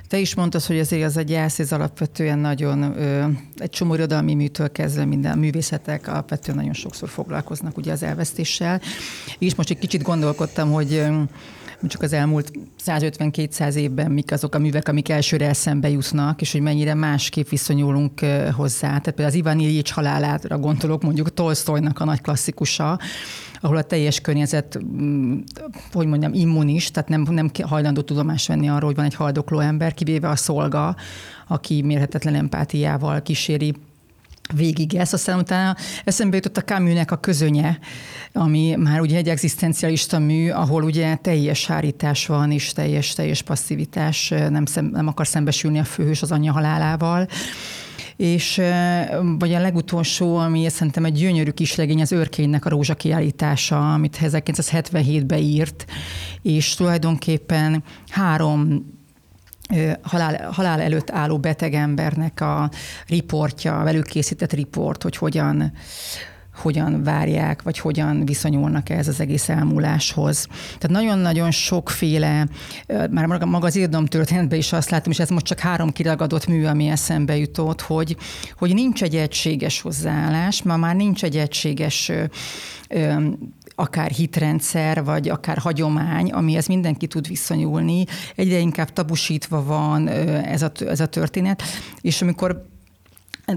[0.08, 4.34] Te is mondtad, hogy azért az a gyász, ez alapvetően nagyon, ö, egy csomó irodalmi
[4.34, 8.82] műtől kezdve minden művészetek alapvetően nagyon sokszor foglalkoznak ugye az elvesztéssel.
[9.40, 11.06] És most egy kicsit gondolkodtam, hogy
[11.88, 12.52] csak az elmúlt
[12.86, 18.20] 150-200 évben mik azok a művek, amik elsőre eszembe jutnak, és hogy mennyire másképp viszonyulunk
[18.56, 18.88] hozzá.
[18.88, 23.00] Tehát például az Ivan Ilyics halálára gondolok, mondjuk Tolstoynak a nagy klasszikusa,
[23.62, 25.40] ahol a teljes környezet, mm,
[25.92, 29.94] hogy mondjam, immunis, tehát nem, nem hajlandó tudomást venni arról, hogy van egy haldokló ember,
[29.94, 30.96] kivéve a szolga,
[31.48, 33.74] aki mérhetetlen empátiával kíséri
[34.56, 37.80] végig ezt, aztán utána eszembe jutott a Camusnek a közönye,
[38.34, 44.30] ami már ugye egy egzisztencialista mű, ahol ugye teljes hárítás van, és teljes, teljes passzivitás,
[44.50, 47.28] nem, szem, nem akar szembesülni a főhős az anyja halálával.
[48.16, 48.62] És
[49.40, 55.40] vagy a legutolsó, ami szerintem egy gyönyörű kislegény, az őrkénynek a rózsa kiállítása, amit 1977-ben
[55.40, 55.86] írt,
[56.42, 58.86] és tulajdonképpen három
[60.02, 62.70] halál, halál előtt álló beteg embernek a
[63.08, 65.74] riportja, velük készített riport, hogy hogyan
[66.62, 70.48] hogyan várják, vagy hogyan viszonyulnak ez az egész elmúláshoz.
[70.78, 72.48] Tehát nagyon-nagyon sokféle,
[72.88, 76.66] már maga az irodalom történetben is azt látom, és ez most csak három kiragadott mű,
[76.66, 78.18] ami eszembe jutott, hogy,
[78.58, 82.12] hogy nincs egy egységes hozzáállás, ma már nincs egy egységes
[83.80, 88.06] akár hitrendszer, vagy akár hagyomány, amihez mindenki tud viszonyulni.
[88.36, 91.62] Egyre inkább tabusítva van ez a, ez a történet,
[92.02, 92.66] és amikor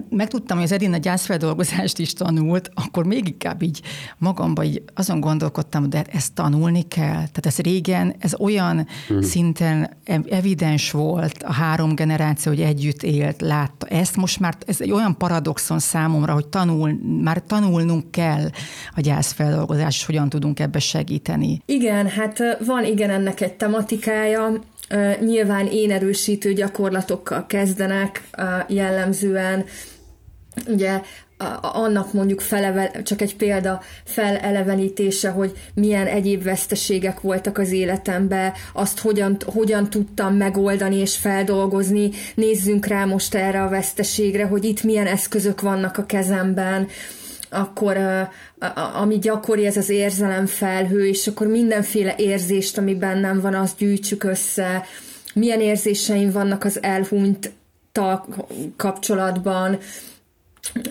[0.09, 3.81] megtudtam, hogy az Edina gyászfeldolgozást is tanult, akkor még inkább így
[4.19, 7.11] magamban így azon gondolkodtam, de ezt tanulni kell.
[7.11, 9.21] Tehát ez régen, ez olyan hmm.
[9.23, 9.97] szinten
[10.31, 13.87] evidens volt a három generáció, hogy együtt élt, látta.
[13.87, 18.51] Ezt most már, ez egy olyan paradoxon számomra, hogy tanul, már tanulnunk kell
[18.95, 21.63] a gyászfeldolgozást, és hogyan tudunk ebbe segíteni.
[21.67, 24.53] Igen, hát van igen ennek egy tematikája,
[25.21, 28.23] Nyilván én erősítő gyakorlatokkal kezdenek
[28.69, 29.65] jellemzően,
[30.67, 31.01] ugye
[31.61, 38.99] annak mondjuk felevel, csak egy példa felelevenítése, hogy milyen egyéb veszteségek voltak az életemben, azt
[38.99, 42.11] hogyan, hogyan tudtam megoldani és feldolgozni.
[42.35, 46.89] Nézzünk rá most erre a veszteségre, hogy itt milyen eszközök vannak a kezemben,
[47.51, 47.99] akkor
[48.95, 54.85] ami gyakori, ez az érzelemfelhő, és akkor mindenféle érzést, ami bennem van, azt gyűjtsük össze,
[55.35, 57.53] milyen érzéseim vannak az elhunyt
[58.77, 59.79] kapcsolatban,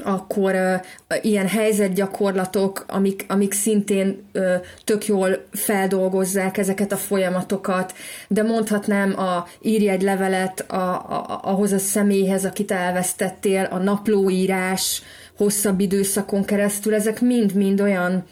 [0.03, 7.93] akkor uh, ilyen helyzetgyakorlatok, amik, amik szintén uh, tök jól feldolgozzák ezeket a folyamatokat,
[8.27, 15.01] de mondhatnám a írj egy levelet a, a, ahhoz a személyhez, akit elvesztettél, a naplóírás
[15.39, 18.23] hosszabb időszakon keresztül, ezek mind-mind olyan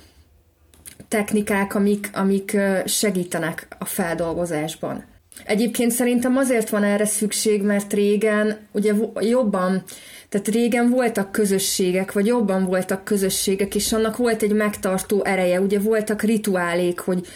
[1.07, 5.03] technikák, amik, amik segítenek a feldolgozásban.
[5.45, 9.83] Egyébként szerintem azért van erre szükség, mert régen ugye jobban
[10.29, 15.79] tehát régen voltak közösségek, vagy jobban voltak közösségek, és annak volt egy megtartó ereje, ugye
[15.79, 17.27] voltak rituálék, hogy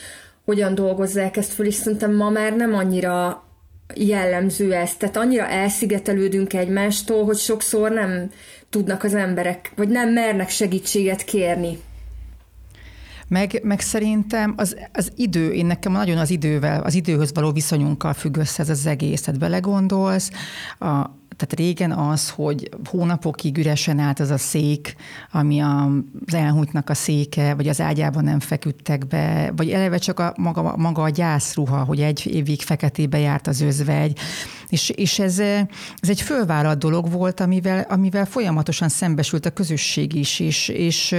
[0.45, 3.43] hogyan dolgozzák ezt föl, és szerintem ma már nem annyira
[3.95, 4.95] jellemző ez.
[4.95, 8.31] Tehát annyira elszigetelődünk egymástól, hogy sokszor nem
[8.71, 11.77] tudnak az emberek, vagy nem mernek segítséget kérni.
[13.27, 18.13] Meg, meg szerintem az, az idő, én nekem nagyon az idővel, az időhöz való viszonyunkkal
[18.13, 19.21] függ össze ez az egész.
[19.21, 20.31] Tehát belegondolsz,
[20.79, 24.95] a, tehát régen az, hogy hónapokig üresen állt az a szék,
[25.31, 30.34] ami az elhúnytnak a széke, vagy az ágyában nem feküdtek be, vagy eleve csak a
[30.38, 34.19] maga, maga a gyászruha, hogy egy évig feketébe járt az özvegy,
[34.71, 40.39] és, és ez, ez egy fölvállalt dolog volt, amivel, amivel folyamatosan szembesült a közösség is,
[40.39, 41.15] és, és,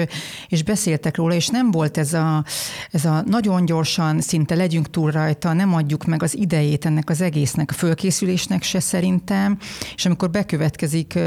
[0.48, 2.44] és beszéltek róla, és nem volt ez a,
[2.90, 7.20] ez a nagyon gyorsan, szinte legyünk túl rajta, nem adjuk meg az idejét ennek az
[7.20, 9.58] egésznek, a fölkészülésnek se szerintem,
[9.94, 11.18] és amikor bekövetkezik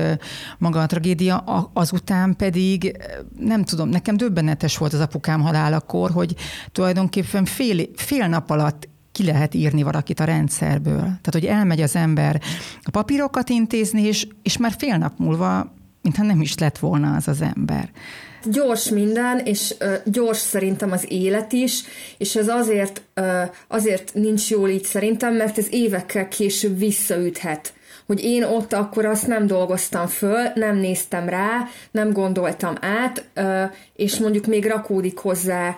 [0.58, 1.38] maga a tragédia,
[1.74, 2.98] azután pedig
[3.40, 6.36] nem tudom, nekem döbbenetes volt az apukám halálakor, hogy
[6.72, 11.00] tulajdonképpen fél, fél nap alatt ki lehet írni valakit a rendszerből.
[11.00, 12.42] Tehát, hogy elmegy az ember
[12.82, 17.28] a papírokat intézni, és, és már fél nap múlva, mintha nem is lett volna az
[17.28, 17.90] az ember.
[18.44, 21.84] Gyors minden, és uh, gyors szerintem az élet is,
[22.18, 27.74] és ez azért, uh, azért nincs jól így szerintem, mert ez évekkel később visszaüthet
[28.06, 33.30] hogy én ott akkor azt nem dolgoztam föl, nem néztem rá, nem gondoltam át,
[33.96, 35.78] és mondjuk még rakódik hozzá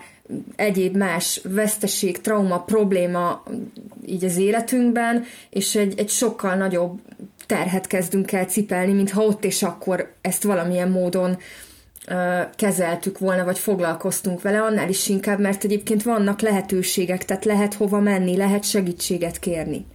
[0.56, 3.44] egyéb más veszteség, trauma, probléma
[4.06, 7.00] így az életünkben, és egy, egy sokkal nagyobb
[7.46, 11.38] terhet kezdünk el cipelni, mintha ott és akkor ezt valamilyen módon
[12.56, 18.00] kezeltük volna, vagy foglalkoztunk vele, annál is inkább, mert egyébként vannak lehetőségek, tehát lehet hova
[18.00, 19.86] menni, lehet segítséget kérni.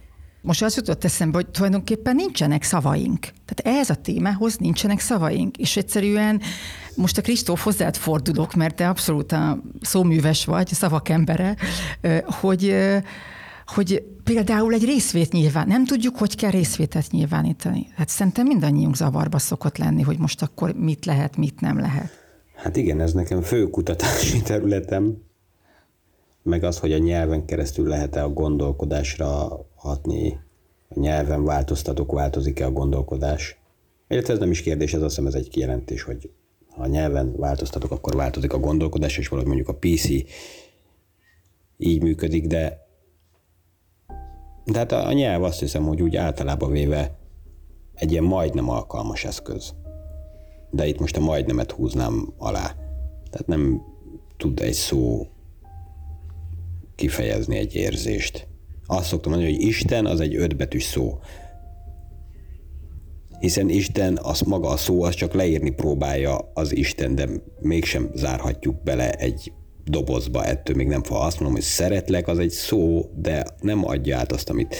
[0.41, 3.19] Most az jutott eszembe, hogy tulajdonképpen nincsenek szavaink.
[3.19, 6.41] Tehát ehhez a témához nincsenek szavaink, és egyszerűen
[6.95, 11.55] most a Kristóf hozzád fordulok, mert te abszolút a szóműves vagy, a szavak embere,
[12.25, 12.75] hogy,
[13.65, 17.87] hogy például egy részvét nyilván, nem tudjuk, hogy kell részvétet nyilvánítani.
[17.95, 22.09] Hát szerintem mindannyiunk zavarba szokott lenni, hogy most akkor mit lehet, mit nem lehet.
[22.55, 25.17] Hát igen, ez nekem fő kutatási területem,
[26.43, 30.39] meg az, hogy a nyelven keresztül lehet-e a gondolkodásra hatni,
[30.89, 33.57] a nyelven változtatok, változik-e a gondolkodás.
[34.07, 36.29] Illetve ez nem is kérdés, ez azt hiszem ez egy kijelentés, hogy
[36.75, 40.09] ha a nyelven változtatok, akkor változik a gondolkodás, és valahogy mondjuk a PC
[41.77, 42.83] így működik, de
[44.65, 47.17] de hát a, nyelv azt hiszem, hogy úgy általában véve
[47.93, 49.73] egy ilyen majdnem alkalmas eszköz.
[50.71, 52.75] De itt most a majdnemet húznám alá.
[53.29, 53.81] Tehát nem
[54.37, 55.27] tud egy szó
[56.95, 58.47] kifejezni egy érzést.
[58.85, 61.19] Azt szoktam mondani, hogy Isten az egy ötbetűs szó.
[63.43, 67.29] Hiszen Isten, az maga a szó, az csak leírni próbálja az Isten, de
[67.59, 69.51] mégsem zárhatjuk bele egy
[69.83, 71.19] dobozba, ettől még nem fa.
[71.19, 74.75] Azt mondom, hogy szeretlek, az egy szó, de nem adja át azt, amit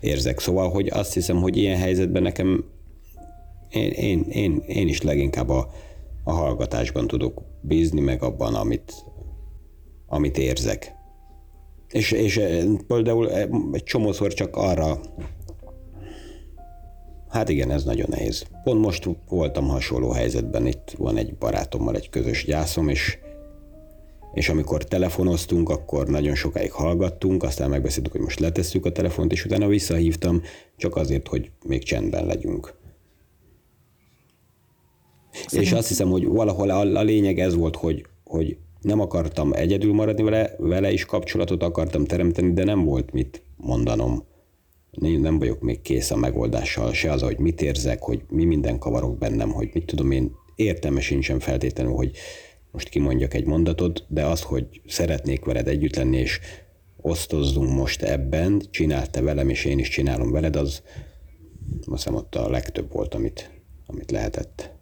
[0.00, 0.40] érzek.
[0.40, 2.64] Szóval, hogy azt hiszem, hogy ilyen helyzetben nekem
[3.70, 5.70] én, én, én, én is leginkább a,
[6.24, 8.92] a hallgatásban tudok bízni, meg abban, amit,
[10.06, 10.94] amit érzek.
[11.88, 15.00] És, és eh, például eh, egy csomószor csak arra
[17.34, 18.44] Hát igen, ez nagyon nehéz.
[18.64, 23.18] Pont most voltam hasonló helyzetben, itt van egy barátommal egy közös gyászom, és,
[24.34, 29.44] és amikor telefonoztunk, akkor nagyon sokáig hallgattunk, aztán megbeszéltük, hogy most letesszük a telefont, és
[29.44, 30.42] utána visszahívtam,
[30.76, 32.74] csak azért, hogy még csendben legyünk.
[35.30, 35.60] Szerintem.
[35.60, 39.92] És azt hiszem, hogy valahol a, a lényeg ez volt, hogy, hogy nem akartam egyedül
[39.92, 44.32] maradni vele, vele is kapcsolatot akartam teremteni, de nem volt mit mondanom.
[45.00, 49.18] Nem vagyok még kész a megoldással, se az, hogy mit érzek, hogy mi minden kavarok
[49.18, 52.10] bennem, hogy mit tudom én, értelme sincsen feltétlenül, hogy
[52.70, 56.40] most kimondjak egy mondatot, de az, hogy szeretnék veled együtt lenni, és
[56.96, 60.82] osztozzunk most ebben, csinált te velem, és én is csinálom veled, az
[61.78, 63.50] azt hiszem ott a legtöbb volt, amit,
[63.86, 64.72] amit lehetett.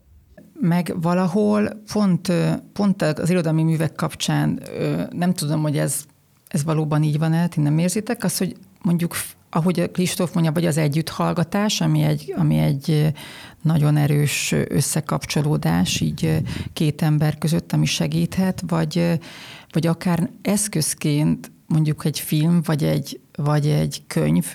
[0.60, 2.32] Meg valahol pont,
[2.72, 4.62] pont az irodalmi művek kapcsán
[5.10, 6.04] nem tudom, hogy ez,
[6.48, 9.14] ez valóban így van-e, ti nem érzitek, az, hogy mondjuk
[9.54, 13.12] ahogy Kristóf mondja, vagy az együtthallgatás, ami egy, ami egy
[13.62, 19.18] nagyon erős összekapcsolódás így két ember között, ami segíthet, vagy,
[19.70, 24.54] vagy akár eszközként mondjuk egy film, vagy egy, vagy egy könyv,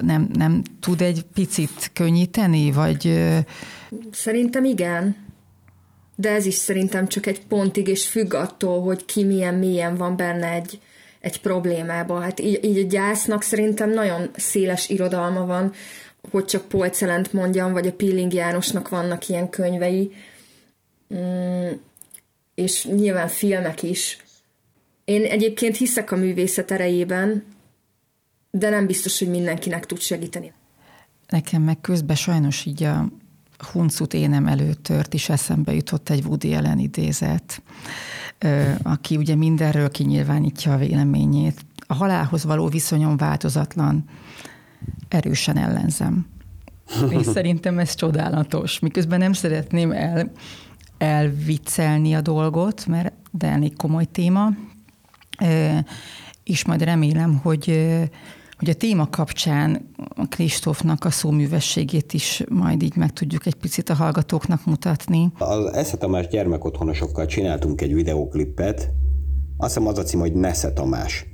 [0.00, 3.28] nem, nem tud egy picit könnyíteni, vagy...
[4.12, 5.16] Szerintem igen.
[6.14, 10.16] De ez is szerintem csak egy pontig, és függ attól, hogy ki milyen mélyen van
[10.16, 10.80] benne egy,
[11.20, 12.22] egy problémában.
[12.22, 15.72] Hát így, így a gyásznak szerintem nagyon széles irodalma van,
[16.30, 20.12] hogy csak Polcelent mondjam, vagy a Pilling Jánosnak vannak ilyen könyvei,
[21.14, 21.68] mm,
[22.54, 24.18] és nyilván filmek is.
[25.04, 27.44] Én egyébként hiszek a művészet erejében,
[28.50, 30.52] de nem biztos, hogy mindenkinek tud segíteni.
[31.28, 33.08] Nekem meg közben sajnos így a
[33.72, 37.62] huncut énem előttört is eszembe jutott egy Woody Allen idézet,
[38.82, 41.64] aki ugye mindenről kinyilvánítja a véleményét.
[41.86, 44.04] A halálhoz való viszonyom változatlan,
[45.08, 46.26] erősen ellenzem.
[47.08, 48.78] És szerintem ez csodálatos.
[48.78, 50.32] Miközben nem szeretném el,
[50.98, 54.48] elviccelni a dolgot, mert de elég komoly téma,
[56.44, 57.90] és majd remélem, hogy
[58.60, 63.88] hogy a téma kapcsán a Kristófnak a szóművességét is majd így meg tudjuk egy picit
[63.88, 65.32] a hallgatóknak mutatni.
[65.38, 68.90] Az Esze Tamás gyermekotthonosokkal csináltunk egy videóklipet,
[69.56, 71.26] azt hiszem az a cím, hogy Nesze Tamás.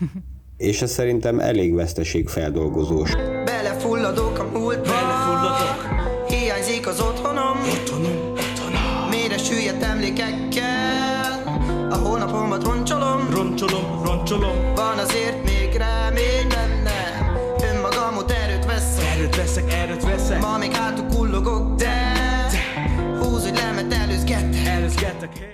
[0.56, 3.14] És ez szerintem elég veszteségfeldolgozós.
[3.44, 6.26] Belefulladok a múltba, Belefulladok.
[6.28, 9.08] hiányzik az otthonom, otthonom, otthonom.
[9.10, 11.42] Mére süllyedt emlékekkel,
[11.90, 14.74] a holnapomat roncsolom, roncsolom, roncsolom.
[14.74, 16.37] Van azért még remény
[20.28, 20.42] veszek.
[20.42, 21.84] Ma még hátul kullogok, de,
[22.50, 23.18] de.
[23.18, 25.46] húz, hogy lemet előzgetek, előzgetek, hey.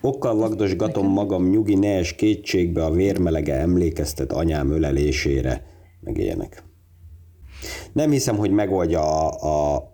[0.00, 5.66] Okkal vagdosgatom magam nyugi nees kétségbe a vérmelege emlékeztet anyám ölelésére,
[6.00, 6.62] meg ilyenek.
[7.92, 9.90] Nem hiszem, hogy megoldja a, a,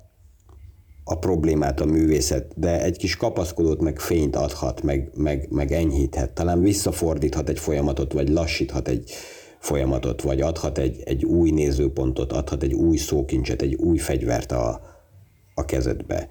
[1.05, 6.31] a problémát a művészet, de egy kis kapaszkodót meg fényt adhat, meg, meg, meg enyhíthet,
[6.31, 9.12] talán visszafordíthat egy folyamatot, vagy lassíthat egy
[9.66, 14.81] folyamatot, vagy adhat egy, egy új nézőpontot, adhat egy új szókincset, egy új fegyvert a,
[15.55, 16.29] a kezedbe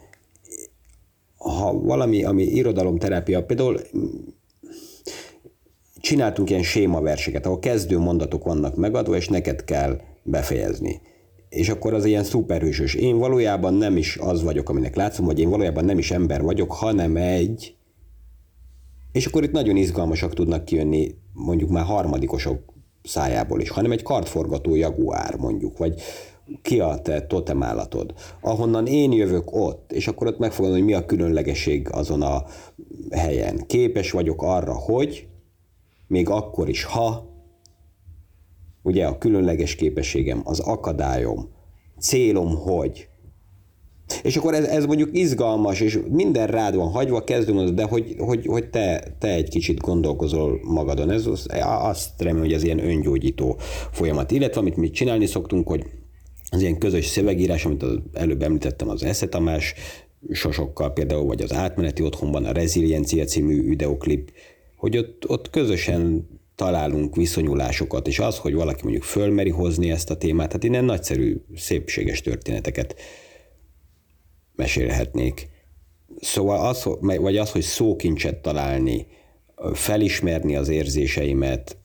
[1.46, 3.80] ha valami, ami irodalomterápia, például
[6.00, 11.02] csináltunk ilyen sémaverseket, ahol kezdő mondatok vannak megadva, és neked kell befejezni.
[11.50, 12.94] És akkor az ilyen szuperhősös.
[12.94, 16.72] Én valójában nem is az vagyok, aminek látszom, hogy én valójában nem is ember vagyok,
[16.72, 17.76] hanem egy...
[19.12, 22.75] És akkor itt nagyon izgalmasak tudnak kijönni mondjuk már harmadikosok
[23.06, 26.02] szájából is, hanem egy kartforgató jaguár mondjuk, vagy,
[26.62, 28.14] ki a te totemállatod.
[28.42, 32.44] Ahonnan én jövök ott, és akkor ott megfogom, hogy mi a különlegesség azon a
[33.12, 33.64] helyen.
[33.68, 35.28] Képes vagyok arra, hogy
[36.08, 37.34] még akkor is, ha
[38.82, 41.50] ugye a különleges képességem, az akadályom,
[42.00, 43.10] célom, hogy.
[44.24, 48.46] És akkor ez, ez mondjuk izgalmas, és minden rád van hagyva, kezdőm, de hogy, hogy,
[48.46, 51.10] hogy te, te egy kicsit gondolkozol magadon.
[51.10, 53.58] Ez az, azt remélem, hogy ez ilyen öngyógyító
[53.92, 54.32] folyamat.
[54.32, 55.84] Illetve amit mi csinálni szoktunk, hogy
[56.50, 59.74] az ilyen közös szövegírás, amit az előbb említettem, az Esze Tamás
[60.32, 64.32] sosokkal például, vagy az átmeneti otthonban a Reziliencia című videoklip,
[64.78, 70.18] hogy ott, ott közösen találunk viszonyulásokat, és az, hogy valaki mondjuk fölmeri hozni ezt a
[70.18, 72.96] témát, hát innen nagyszerű, szépséges történeteket
[74.56, 75.50] mesélhetnék.
[76.20, 79.08] Szóval az, vagy az, hogy szókincset találni,
[79.74, 81.78] felismerni az érzéseimet,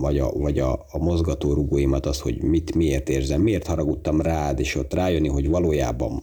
[0.00, 4.74] vagy a, vagy a, a mozgatórugóimat, az, hogy mit, miért érzem, miért haragudtam rád, és
[4.74, 6.22] ott rájönni, hogy valójában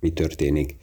[0.00, 0.76] mi történik.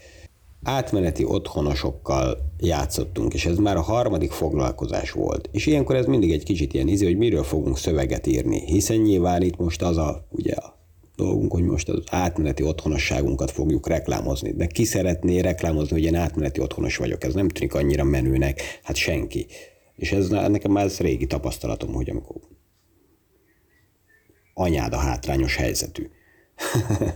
[0.64, 5.50] Átmeneti otthonosokkal játszottunk, és ez már a harmadik foglalkozás volt.
[5.52, 9.42] És ilyenkor ez mindig egy kicsit ilyen ízi, hogy miről fogunk szöveget írni, hiszen nyilván
[9.42, 10.54] itt most az a, ugye
[11.22, 14.52] dolgunk, hogy most az átmeneti otthonosságunkat fogjuk reklámozni.
[14.52, 17.24] De ki szeretné reklámozni, hogy én átmeneti otthonos vagyok?
[17.24, 18.62] Ez nem tűnik annyira menőnek.
[18.84, 19.46] Hát senki.
[19.96, 22.36] És ez nekem már ez régi tapasztalatom, hogy amikor
[24.54, 26.10] anyád a hátrányos helyzetű.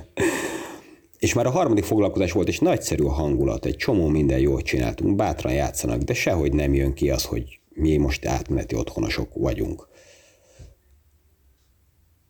[1.26, 5.16] és már a harmadik foglalkozás volt, és nagyszerű a hangulat, egy csomó minden jól csináltunk,
[5.16, 9.88] bátran játszanak, de sehogy nem jön ki az, hogy mi most átmeneti otthonosok vagyunk.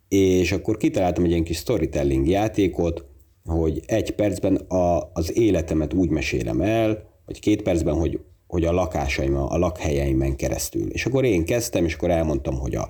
[0.08, 3.06] És akkor kitaláltam egy ilyen kis storytelling játékot,
[3.46, 8.72] hogy egy percben a, az életemet úgy mesélem el, vagy két percben, hogy hogy a
[8.72, 10.90] lakásaim, a lakhelyeimben keresztül.
[10.92, 12.90] És akkor én kezdtem, és akkor elmondtam, hogy a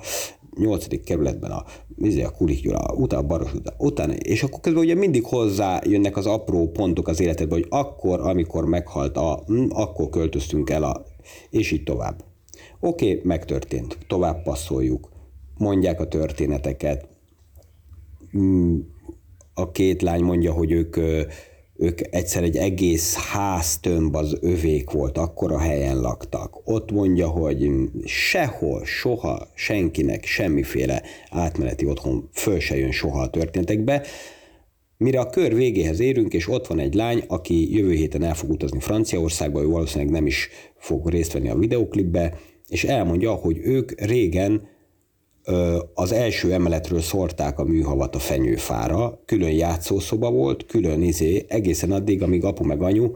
[0.57, 1.63] nyolcadik kerületben a,
[1.97, 5.81] izé, a Kulik Gyula, utána a Baros után, utána, és akkor közben ugye mindig hozzá
[5.85, 10.83] jönnek az apró pontok az életedben, hogy akkor, amikor meghalt a, hm, akkor költöztünk el
[10.83, 11.05] a,
[11.49, 12.23] és így tovább.
[12.79, 15.09] Oké, okay, megtörtént, tovább passzoljuk.
[15.57, 17.07] Mondják a történeteket.
[18.37, 18.79] Mm,
[19.53, 20.97] a két lány mondja, hogy ők,
[21.75, 26.61] ők egyszer egy egész háztömb az övék volt, akkor a helyen laktak.
[26.63, 27.71] Ott mondja, hogy
[28.05, 34.05] sehol, soha senkinek semmiféle átmeneti otthon föl se jön soha a történetekbe,
[34.97, 38.49] Mire a kör végéhez érünk, és ott van egy lány, aki jövő héten el fog
[38.49, 44.01] utazni Franciaországba, ő valószínűleg nem is fog részt venni a videoklipbe, és elmondja, hogy ők
[44.01, 44.67] régen
[45.93, 52.21] az első emeletről szórták a műhavat a fenyőfára, külön játszószoba volt, külön izé, egészen addig,
[52.21, 53.11] amíg apu meg anyu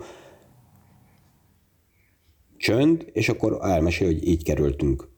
[2.57, 5.09] csönd, és akkor elmesél, hogy így kerültünk,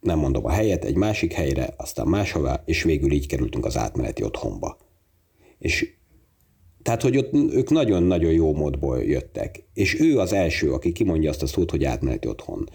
[0.00, 4.24] nem mondom a helyet, egy másik helyre, aztán máshová, és végül így kerültünk az átmeneti
[4.24, 4.78] otthonba.
[5.58, 5.94] És
[6.82, 9.64] tehát, hogy ott ők nagyon-nagyon jó módból jöttek.
[9.74, 12.68] És ő az első, aki kimondja azt a szót, hogy átmeneti otthon.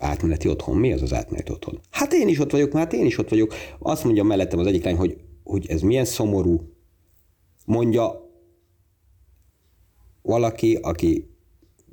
[0.00, 0.76] Átmeneti otthon?
[0.76, 1.80] Mi az az átmeneti otthon?
[1.90, 3.54] Hát én is ott vagyok, hát én is ott vagyok.
[3.78, 6.60] Azt mondja mellettem az egyik lány, hogy, hogy ez milyen szomorú.
[7.66, 8.28] Mondja
[10.22, 11.30] valaki, aki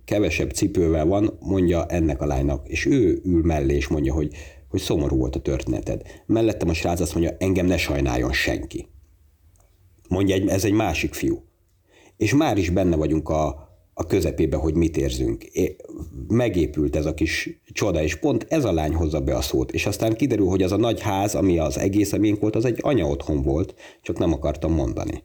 [0.05, 4.33] kevesebb cipővel van, mondja ennek a lánynak, és ő ül mellé, és mondja, hogy,
[4.67, 6.01] hogy szomorú volt a történeted.
[6.25, 8.87] Mellettem a srác azt mondja, engem ne sajnáljon senki.
[10.09, 11.43] Mondja, ez egy másik fiú.
[12.17, 13.66] És már is benne vagyunk a,
[13.99, 15.45] a közepébe, hogy mit érzünk.
[16.27, 19.71] Megépült ez a kis csoda, és pont ez a lány hozza be a szót.
[19.71, 22.79] És aztán kiderül, hogy az a nagy ház, ami az egész amink volt, az egy
[22.81, 25.23] anya otthon volt, csak nem akartam mondani.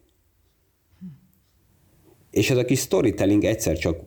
[2.31, 3.97] És ez a kis storytelling egyszer csak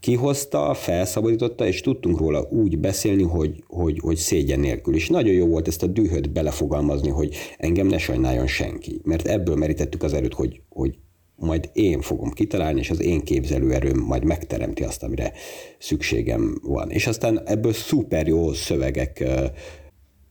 [0.00, 4.94] kihozta, felszabadította, és tudtunk róla úgy beszélni, hogy, hogy, hogy szégyen nélkül.
[4.94, 9.00] És nagyon jó volt ezt a dühöt belefogalmazni, hogy engem ne sajnáljon senki.
[9.04, 10.98] Mert ebből merítettük az erőt, hogy, hogy
[11.36, 15.32] majd én fogom kitalálni, és az én képzelőerőm majd megteremti azt, amire
[15.78, 16.90] szükségem van.
[16.90, 19.24] És aztán ebből szuper jó szövegek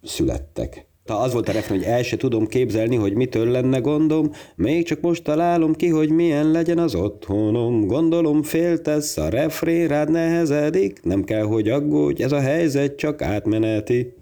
[0.01, 0.85] születtek.
[1.05, 4.85] Ta az volt a refrén, hogy el se tudom képzelni, hogy mitől lenne gondom, még
[4.85, 7.87] csak most találom ki, hogy milyen legyen az otthonom.
[7.87, 14.13] Gondolom féltesz, a refrén rád nehezedik, nem kell, hogy aggódj, ez a helyzet csak átmeneti.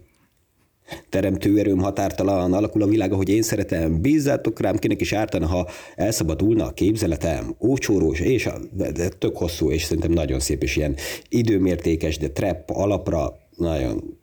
[1.09, 4.01] Teremtő erőm határtalan, alakul a világ, ahogy én szeretem.
[4.01, 7.55] Bízzátok rám, kinek is ártana, ha elszabadulna a képzeletem.
[7.59, 10.95] Ócsórós, és a, de, de tök hosszú, és szerintem nagyon szép, és ilyen
[11.29, 14.17] időmértékes, de trap alapra nagyon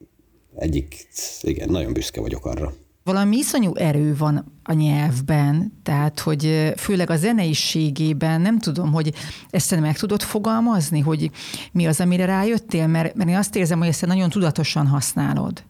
[0.56, 1.06] egyik,
[1.40, 2.72] igen, nagyon büszke vagyok arra.
[3.06, 9.14] Valami iszonyú erő van a nyelvben, tehát hogy főleg a zeneiségében, nem tudom, hogy
[9.50, 11.30] ezt meg tudod fogalmazni, hogy
[11.72, 15.64] mi az, amire rájöttél, mert, mert én azt érzem, hogy ezt nagyon tudatosan használod.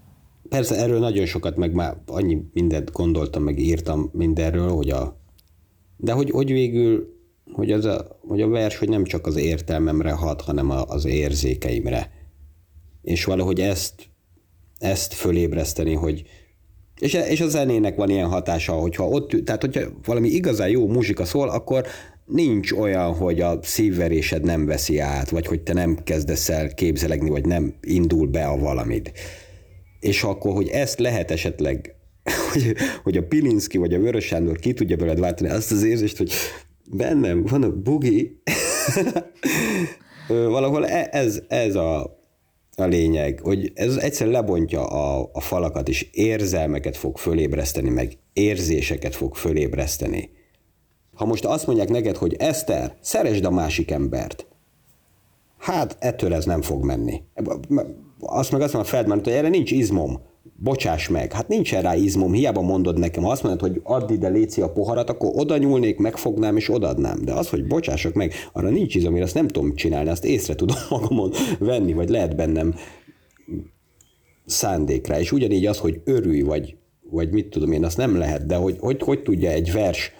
[0.48, 5.20] Persze, erről nagyon sokat, meg már annyi mindent gondoltam, meg írtam mindenről, hogy a...
[5.96, 7.14] De hogy, hogy végül,
[7.52, 12.10] hogy, az a, hogy a vers, hogy nem csak az értelmemre hat, hanem az érzékeimre.
[13.02, 13.94] És valahogy ezt
[14.78, 16.22] ezt fölébreszteni, hogy
[16.98, 21.24] és, és a zenének van ilyen hatása, hogyha ott, tehát hogyha valami igazán jó muzsika
[21.24, 21.86] szól, akkor
[22.24, 27.30] nincs olyan, hogy a szívverésed nem veszi át, vagy hogy te nem kezdesz el képzelegni,
[27.30, 29.12] vagy nem indul be a valamid.
[30.00, 31.94] És akkor, hogy ezt lehet esetleg,
[32.52, 36.16] hogy, hogy a Pilinszki vagy a Vörös Sándor ki tudja veled váltani azt az érzést,
[36.16, 36.32] hogy
[36.90, 38.42] bennem van a bugi,
[40.28, 42.18] valahol e, ez, ez a,
[42.76, 49.14] a lényeg, hogy ez egyszer lebontja a, a falakat, és érzelmeket fog fölébreszteni, meg érzéseket
[49.14, 50.30] fog fölébreszteni.
[51.14, 54.46] Ha most azt mondják neked, hogy Eszter, szeresd a másik embert,
[55.58, 57.22] hát ettől ez nem fog menni.
[58.20, 60.20] Azt meg azt mondja Feldman, hogy erre nincs izmom
[60.58, 64.28] bocsáss meg, hát nincsen rá izmom, hiába mondod nekem, ha azt mondod, hogy add ide
[64.28, 67.24] léci a poharat, akkor oda nyúlnék, megfognám és odadnám.
[67.24, 70.54] De az, hogy bocsássak meg, arra nincs izom, én azt nem tudom csinálni, azt észre
[70.54, 72.74] tudom magamon venni, vagy lehet bennem
[74.46, 75.18] szándékra.
[75.18, 76.76] És ugyanígy az, hogy örülj, vagy,
[77.10, 80.14] vagy mit tudom én, azt nem lehet, de hogy, hogy, hogy tudja egy vers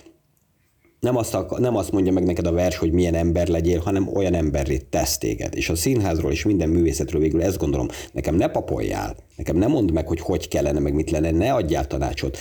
[1.01, 4.35] nem azt, nem azt mondja meg neked a vers, hogy milyen ember legyél, hanem olyan
[4.35, 5.55] emberré tesz téged.
[5.55, 9.93] És a színházról és minden művészetről végül ezt gondolom, nekem ne papoljál, nekem ne mondd
[9.93, 12.39] meg, hogy hogy kellene, meg mit lenne, ne adjál tanácsot.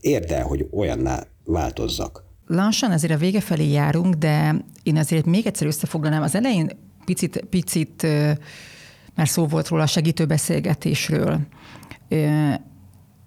[0.00, 2.24] Érd el, hogy olyanná változzak.
[2.46, 6.22] Lassan azért a vége felé járunk, de én azért még egyszer összefoglalnám.
[6.22, 6.70] Az elején
[7.04, 8.02] picit, picit
[9.14, 11.38] már szó volt róla a segítő beszélgetésről.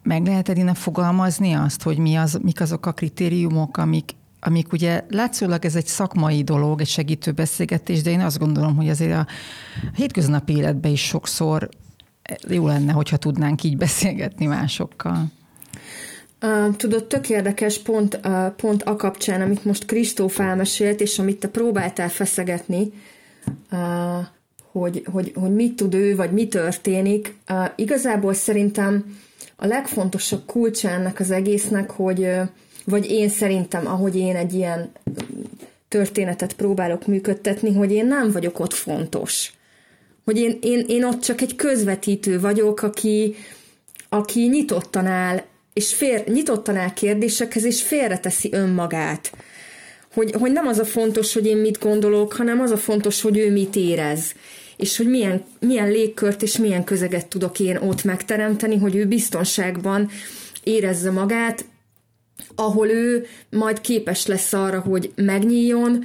[0.03, 5.03] Meg lehet Edina fogalmazni azt, hogy mi az, mik azok a kritériumok, amik amik ugye
[5.09, 9.27] látszólag ez egy szakmai dolog, egy segítő beszélgetés, de én azt gondolom, hogy azért a
[9.95, 11.69] hétköznapi életben is sokszor
[12.47, 15.25] jó lenne, hogyha tudnánk így beszélgetni másokkal.
[16.77, 18.19] Tudod, tök érdekes pont,
[18.55, 22.91] pont a kapcsán, amit most Kristóf elmesélt, és amit te próbáltál feszegetni,
[24.71, 27.35] hogy, hogy, hogy mit tud ő, vagy mi történik.
[27.75, 29.17] Igazából szerintem
[29.55, 32.27] a legfontosabb kulcsa ennek az egésznek, hogy,
[32.85, 34.91] vagy én szerintem, ahogy én egy ilyen
[35.87, 39.51] történetet próbálok működtetni, hogy én nem vagyok ott fontos.
[40.25, 43.35] Hogy én, én, én ott csak egy közvetítő vagyok, aki,
[44.09, 45.41] aki nyitottan áll,
[45.73, 49.31] és fér, nyitottan áll kérdésekhez, és félreteszi önmagát.
[50.13, 53.37] Hogy, hogy nem az a fontos, hogy én mit gondolok, hanem az a fontos, hogy
[53.37, 54.33] ő mit érez
[54.79, 60.09] és hogy milyen, milyen légkört és milyen közeget tudok én ott megteremteni, hogy ő biztonságban
[60.63, 61.65] érezze magát,
[62.55, 66.03] ahol ő majd képes lesz arra, hogy megnyíljon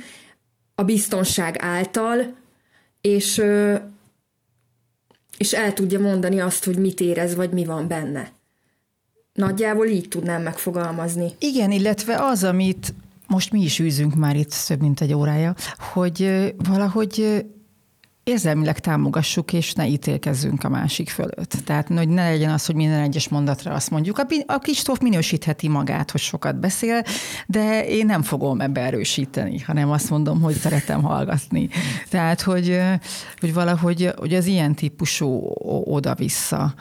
[0.75, 2.37] a biztonság által,
[3.01, 3.43] és,
[5.37, 8.33] és el tudja mondani azt, hogy mit érez, vagy mi van benne.
[9.33, 11.33] Nagyjából így tudnám megfogalmazni.
[11.39, 12.95] Igen, illetve az, amit
[13.27, 15.55] most mi is űzünk már itt több mint egy órája,
[15.93, 17.45] hogy valahogy
[18.25, 21.57] érzelmileg támogassuk, és ne ítélkezzünk a másik fölött.
[21.65, 24.19] Tehát, hogy ne legyen az, hogy minden egyes mondatra azt mondjuk.
[24.19, 27.03] A, a Kristóf minősítheti magát, hogy sokat beszél,
[27.47, 31.69] de én nem fogom ebbe erősíteni, hanem azt mondom, hogy szeretem hallgatni.
[32.09, 32.81] Tehát, hogy,
[33.41, 35.53] hogy valahogy hogy az ilyen típusú
[35.85, 36.75] oda-vissza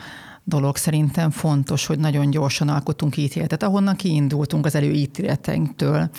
[0.44, 3.62] dolog szerintem fontos, hogy nagyon gyorsan alkotunk ítéletet.
[3.62, 6.10] Ahonnan kiindultunk az előítéleteinktől,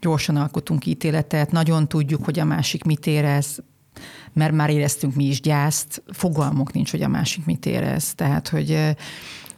[0.00, 3.58] gyorsan alkotunk ítéletet, nagyon tudjuk, hogy a másik mit érez,
[4.32, 8.14] mert már éreztünk mi is gyászt, fogalmunk nincs, hogy a másik mit érez.
[8.14, 8.94] Tehát, hogy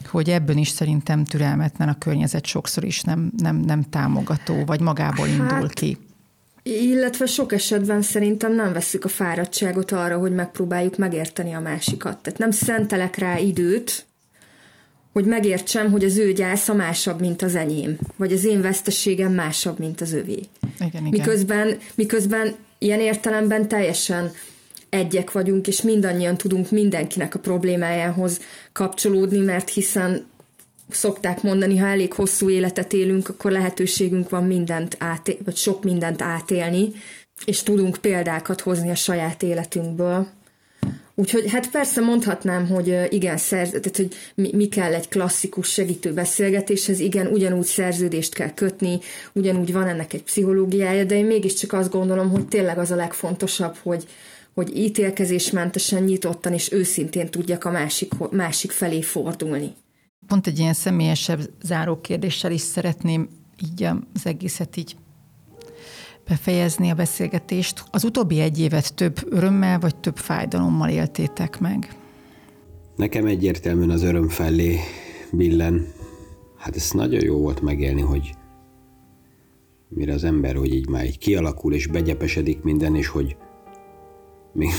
[0.09, 5.27] hogy ebből is szerintem türelmetlen a környezet sokszor is nem, nem, nem támogató, vagy magából
[5.27, 5.99] hát, indul ki.
[6.62, 12.18] Illetve sok esetben szerintem nem veszük a fáradtságot arra, hogy megpróbáljuk megérteni a másikat.
[12.18, 14.07] Tehát nem szentelek rá időt,
[15.12, 19.79] hogy megértsem, hogy az ő gyásza másabb, mint az enyém, vagy az én veszteségem másabb,
[19.79, 20.41] mint az övé.
[20.79, 21.03] Igen, igen.
[21.03, 24.31] Miközben, miközben ilyen értelemben teljesen
[24.95, 28.40] egyek vagyunk, és mindannyian tudunk mindenkinek a problémájához
[28.72, 30.26] kapcsolódni, mert hiszen
[30.88, 36.22] szokták mondani, ha elég hosszú életet élünk, akkor lehetőségünk van mindent át, vagy sok mindent
[36.22, 36.92] átélni,
[37.45, 40.26] és tudunk példákat hozni a saját életünkből.
[41.16, 46.12] Úgyhogy hát persze mondhatnám, hogy igen, szerz, tehát, hogy mi, mi kell egy klasszikus segítő
[46.12, 48.99] beszélgetéshez, igen, ugyanúgy szerződést kell kötni,
[49.32, 53.76] ugyanúgy van ennek egy pszichológiája, de én mégiscsak azt gondolom, hogy tényleg az a legfontosabb,
[53.82, 54.05] hogy,
[54.55, 59.72] hogy ítélkezésmentesen, nyitottan és őszintén tudjak a másik, másik felé fordulni.
[60.26, 63.28] Pont egy ilyen személyesebb záró kérdéssel is szeretném
[63.64, 63.82] így
[64.14, 64.96] az egészet így
[66.28, 67.84] befejezni a beszélgetést.
[67.90, 71.96] Az utóbbi egy évet több örömmel vagy több fájdalommal éltétek meg?
[72.96, 74.78] Nekem egyértelműen az öröm felé
[75.32, 75.86] billen.
[76.57, 78.34] Hát ez nagyon jó volt megélni, hogy
[79.88, 83.36] mire az ember, hogy így már így kialakul és begyepesedik minden, és hogy
[84.55, 84.70] még,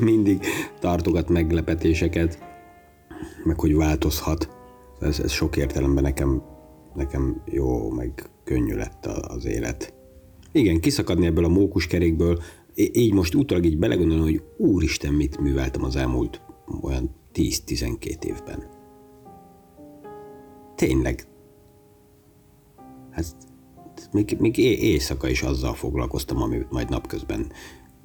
[0.00, 0.40] mindig
[0.80, 2.38] tartogat meglepetéseket,
[3.44, 4.48] meg hogy változhat.
[5.00, 6.42] Ez, ez sok értelemben nekem,
[6.94, 9.94] nekem jó, meg könnyű lett az élet.
[10.52, 12.42] Igen, kiszakadni ebből a mókuskerékből,
[12.74, 16.40] így most utólag így belegondolni, hogy úristen, mit műveltem az elmúlt
[16.80, 18.62] olyan 10-12 évben.
[20.74, 21.26] Tényleg.
[23.10, 23.24] Hát
[24.12, 27.52] még, még éjszaka is azzal foglalkoztam, amit majd napközben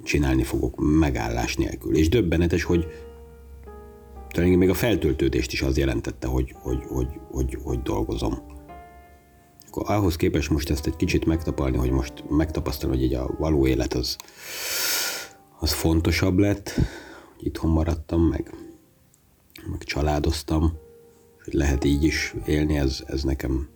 [0.08, 1.96] csinálni fogok megállás nélkül.
[1.96, 2.88] És döbbenetes, hogy
[4.30, 8.38] talán még a feltöltődést is az jelentette, hogy, hogy, hogy, hogy, hogy dolgozom.
[9.68, 13.68] Akkor ahhoz képest most ezt egy kicsit megtapalni, hogy most megtapasztalom, hogy így a való
[13.68, 14.18] élet az,
[15.60, 16.70] az fontosabb lett,
[17.36, 18.54] hogy itthon maradtam, meg,
[19.70, 20.74] meg családoztam,
[21.44, 23.70] hogy lehet így is élni, ez, ez nekem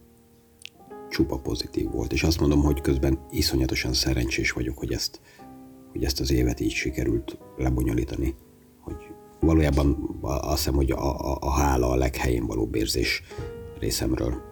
[1.10, 2.14] csupa pozitív volt.
[2.14, 5.20] És azt mondom, hogy közben iszonyatosan szerencsés vagyok, hogy ezt,
[5.92, 8.36] hogy ezt az évet így sikerült lebonyolítani,
[8.82, 8.96] hogy
[9.40, 13.24] valójában azt hiszem, hogy a, a, a hála a leghelyén való érzés
[13.80, 14.50] részemről.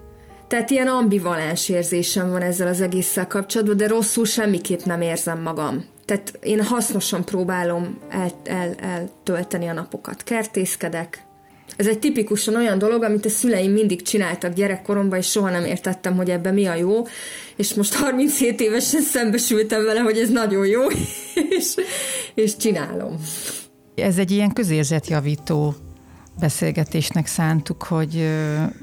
[0.47, 5.85] Tehát ilyen ambivalens érzésem van ezzel az egésszel kapcsolatban, de rosszul semmiképp nem érzem magam.
[6.05, 10.23] Tehát én hasznosan próbálom el, el, eltölteni a napokat.
[10.23, 11.25] Kertészkedek,
[11.75, 16.15] ez egy tipikusan olyan dolog, amit a szüleim mindig csináltak gyerekkoromban, és soha nem értettem,
[16.15, 17.07] hogy ebben mi a jó,
[17.55, 20.81] és most 37 évesen szembesültem vele, hogy ez nagyon jó,
[21.57, 21.75] és,
[22.33, 23.15] és csinálom.
[23.95, 25.75] Ez egy ilyen közérzetjavító
[26.39, 28.29] beszélgetésnek szántuk, hogy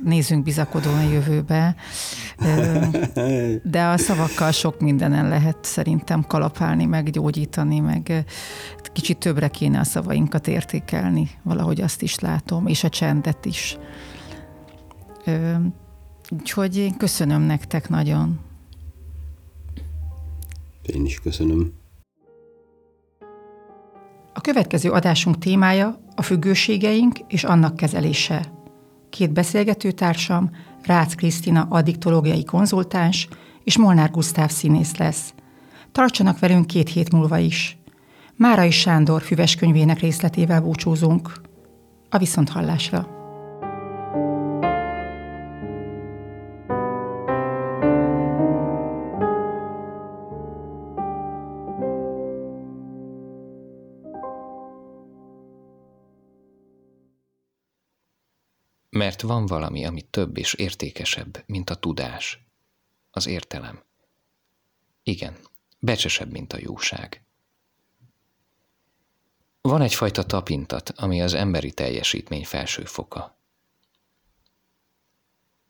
[0.05, 1.77] nézzünk bizakodóan a jövőbe,
[3.63, 8.25] de a szavakkal sok mindenen lehet szerintem kalapálni, meg gyógyítani, meg
[8.97, 13.79] kicsit többre kéne a szavainkat értékelni, valahogy azt is látom, és a csendet is.
[16.31, 18.41] Úgyhogy én köszönöm nektek nagyon.
[20.83, 21.73] Én is köszönöm.
[24.33, 28.45] A következő adásunk témája a függőségeink és annak kezelése.
[29.11, 30.51] Két beszélgető társam,
[30.83, 33.29] Rácz Krisztina addiktológiai konzultáns
[33.65, 35.35] és Molnár Gusztáv színész lesz.
[35.93, 37.79] Tartsanak velünk két hét múlva is.
[38.37, 41.33] Márai Sándor füves könyvének részletével búcsúzunk.
[42.11, 43.16] A viszonthallásra!
[59.07, 62.47] Mert van valami, ami több és értékesebb, mint a tudás,
[63.11, 63.83] az értelem.
[65.03, 65.37] Igen,
[65.79, 67.25] becsesebb, mint a jóság.
[69.61, 73.39] Van egyfajta tapintat, ami az emberi teljesítmény felső foka.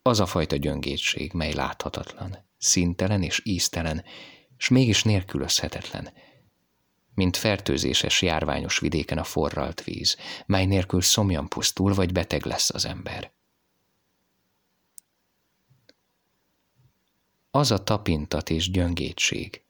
[0.03, 4.05] Az a fajta gyöngétség, mely láthatatlan, szintelen és íztelen,
[4.57, 6.13] s mégis nélkülözhetetlen,
[7.17, 12.85] mint fertőzéses járványos vidéken a forralt víz, mely nélkül szomjan pusztul, vagy beteg lesz az
[12.85, 13.33] ember.
[17.51, 19.63] Az a tapintat és gyöngétség,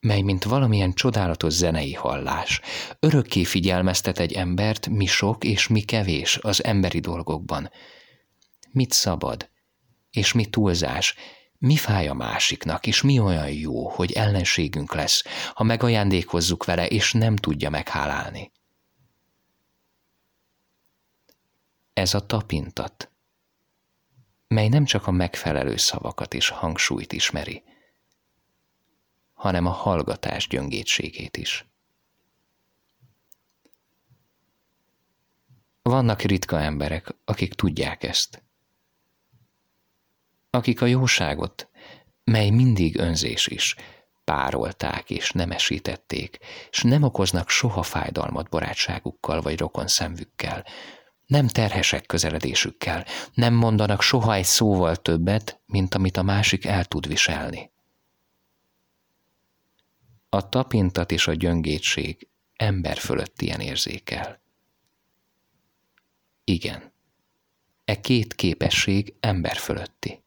[0.00, 2.60] mely mint valamilyen csodálatos zenei hallás,
[3.00, 7.70] örökké figyelmeztet egy embert, mi sok és mi kevés az emberi dolgokban.
[8.70, 9.50] Mit szabad,
[10.10, 11.14] és mi túlzás,
[11.60, 17.12] mi fáj a másiknak, és mi olyan jó, hogy ellenségünk lesz, ha megajándékozzuk vele, és
[17.12, 18.52] nem tudja meghálálni.
[21.92, 23.10] Ez a tapintat,
[24.48, 27.62] mely nem csak a megfelelő szavakat és hangsúlyt ismeri,
[29.32, 31.64] hanem a hallgatás gyöngétségét is.
[35.82, 38.42] Vannak ritka emberek, akik tudják ezt.
[40.50, 41.68] Akik a jóságot,
[42.24, 43.76] mely mindig önzés is,
[44.24, 46.38] párolták és nemesítették,
[46.70, 50.64] és nem okoznak soha fájdalmat barátságukkal vagy rokon szemvükkel,
[51.26, 57.06] nem terhesek közeledésükkel, nem mondanak soha egy szóval többet, mint amit a másik el tud
[57.06, 57.70] viselni.
[60.28, 64.40] A tapintat és a gyöngétség ember fölött ilyen érzékel.
[66.44, 66.92] Igen,
[67.84, 70.22] e két képesség ember fölötti.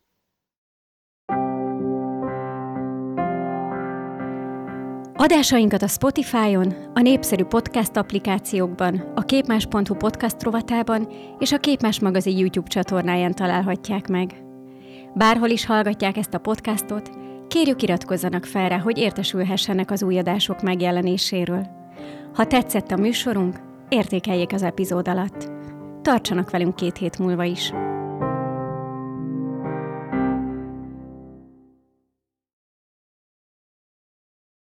[5.15, 11.07] Adásainkat a Spotify-on, a népszerű podcast applikációkban, a képmás.hu podcast rovatában
[11.39, 14.43] és a Képmás magazin YouTube csatornáján találhatják meg.
[15.15, 17.09] Bárhol is hallgatják ezt a podcastot,
[17.47, 21.67] kérjük iratkozzanak fel rá, hogy értesülhessenek az új adások megjelenéséről.
[22.33, 23.59] Ha tetszett a műsorunk,
[23.89, 25.51] értékeljék az epizód alatt.
[26.01, 27.73] Tartsanak velünk két hét múlva is!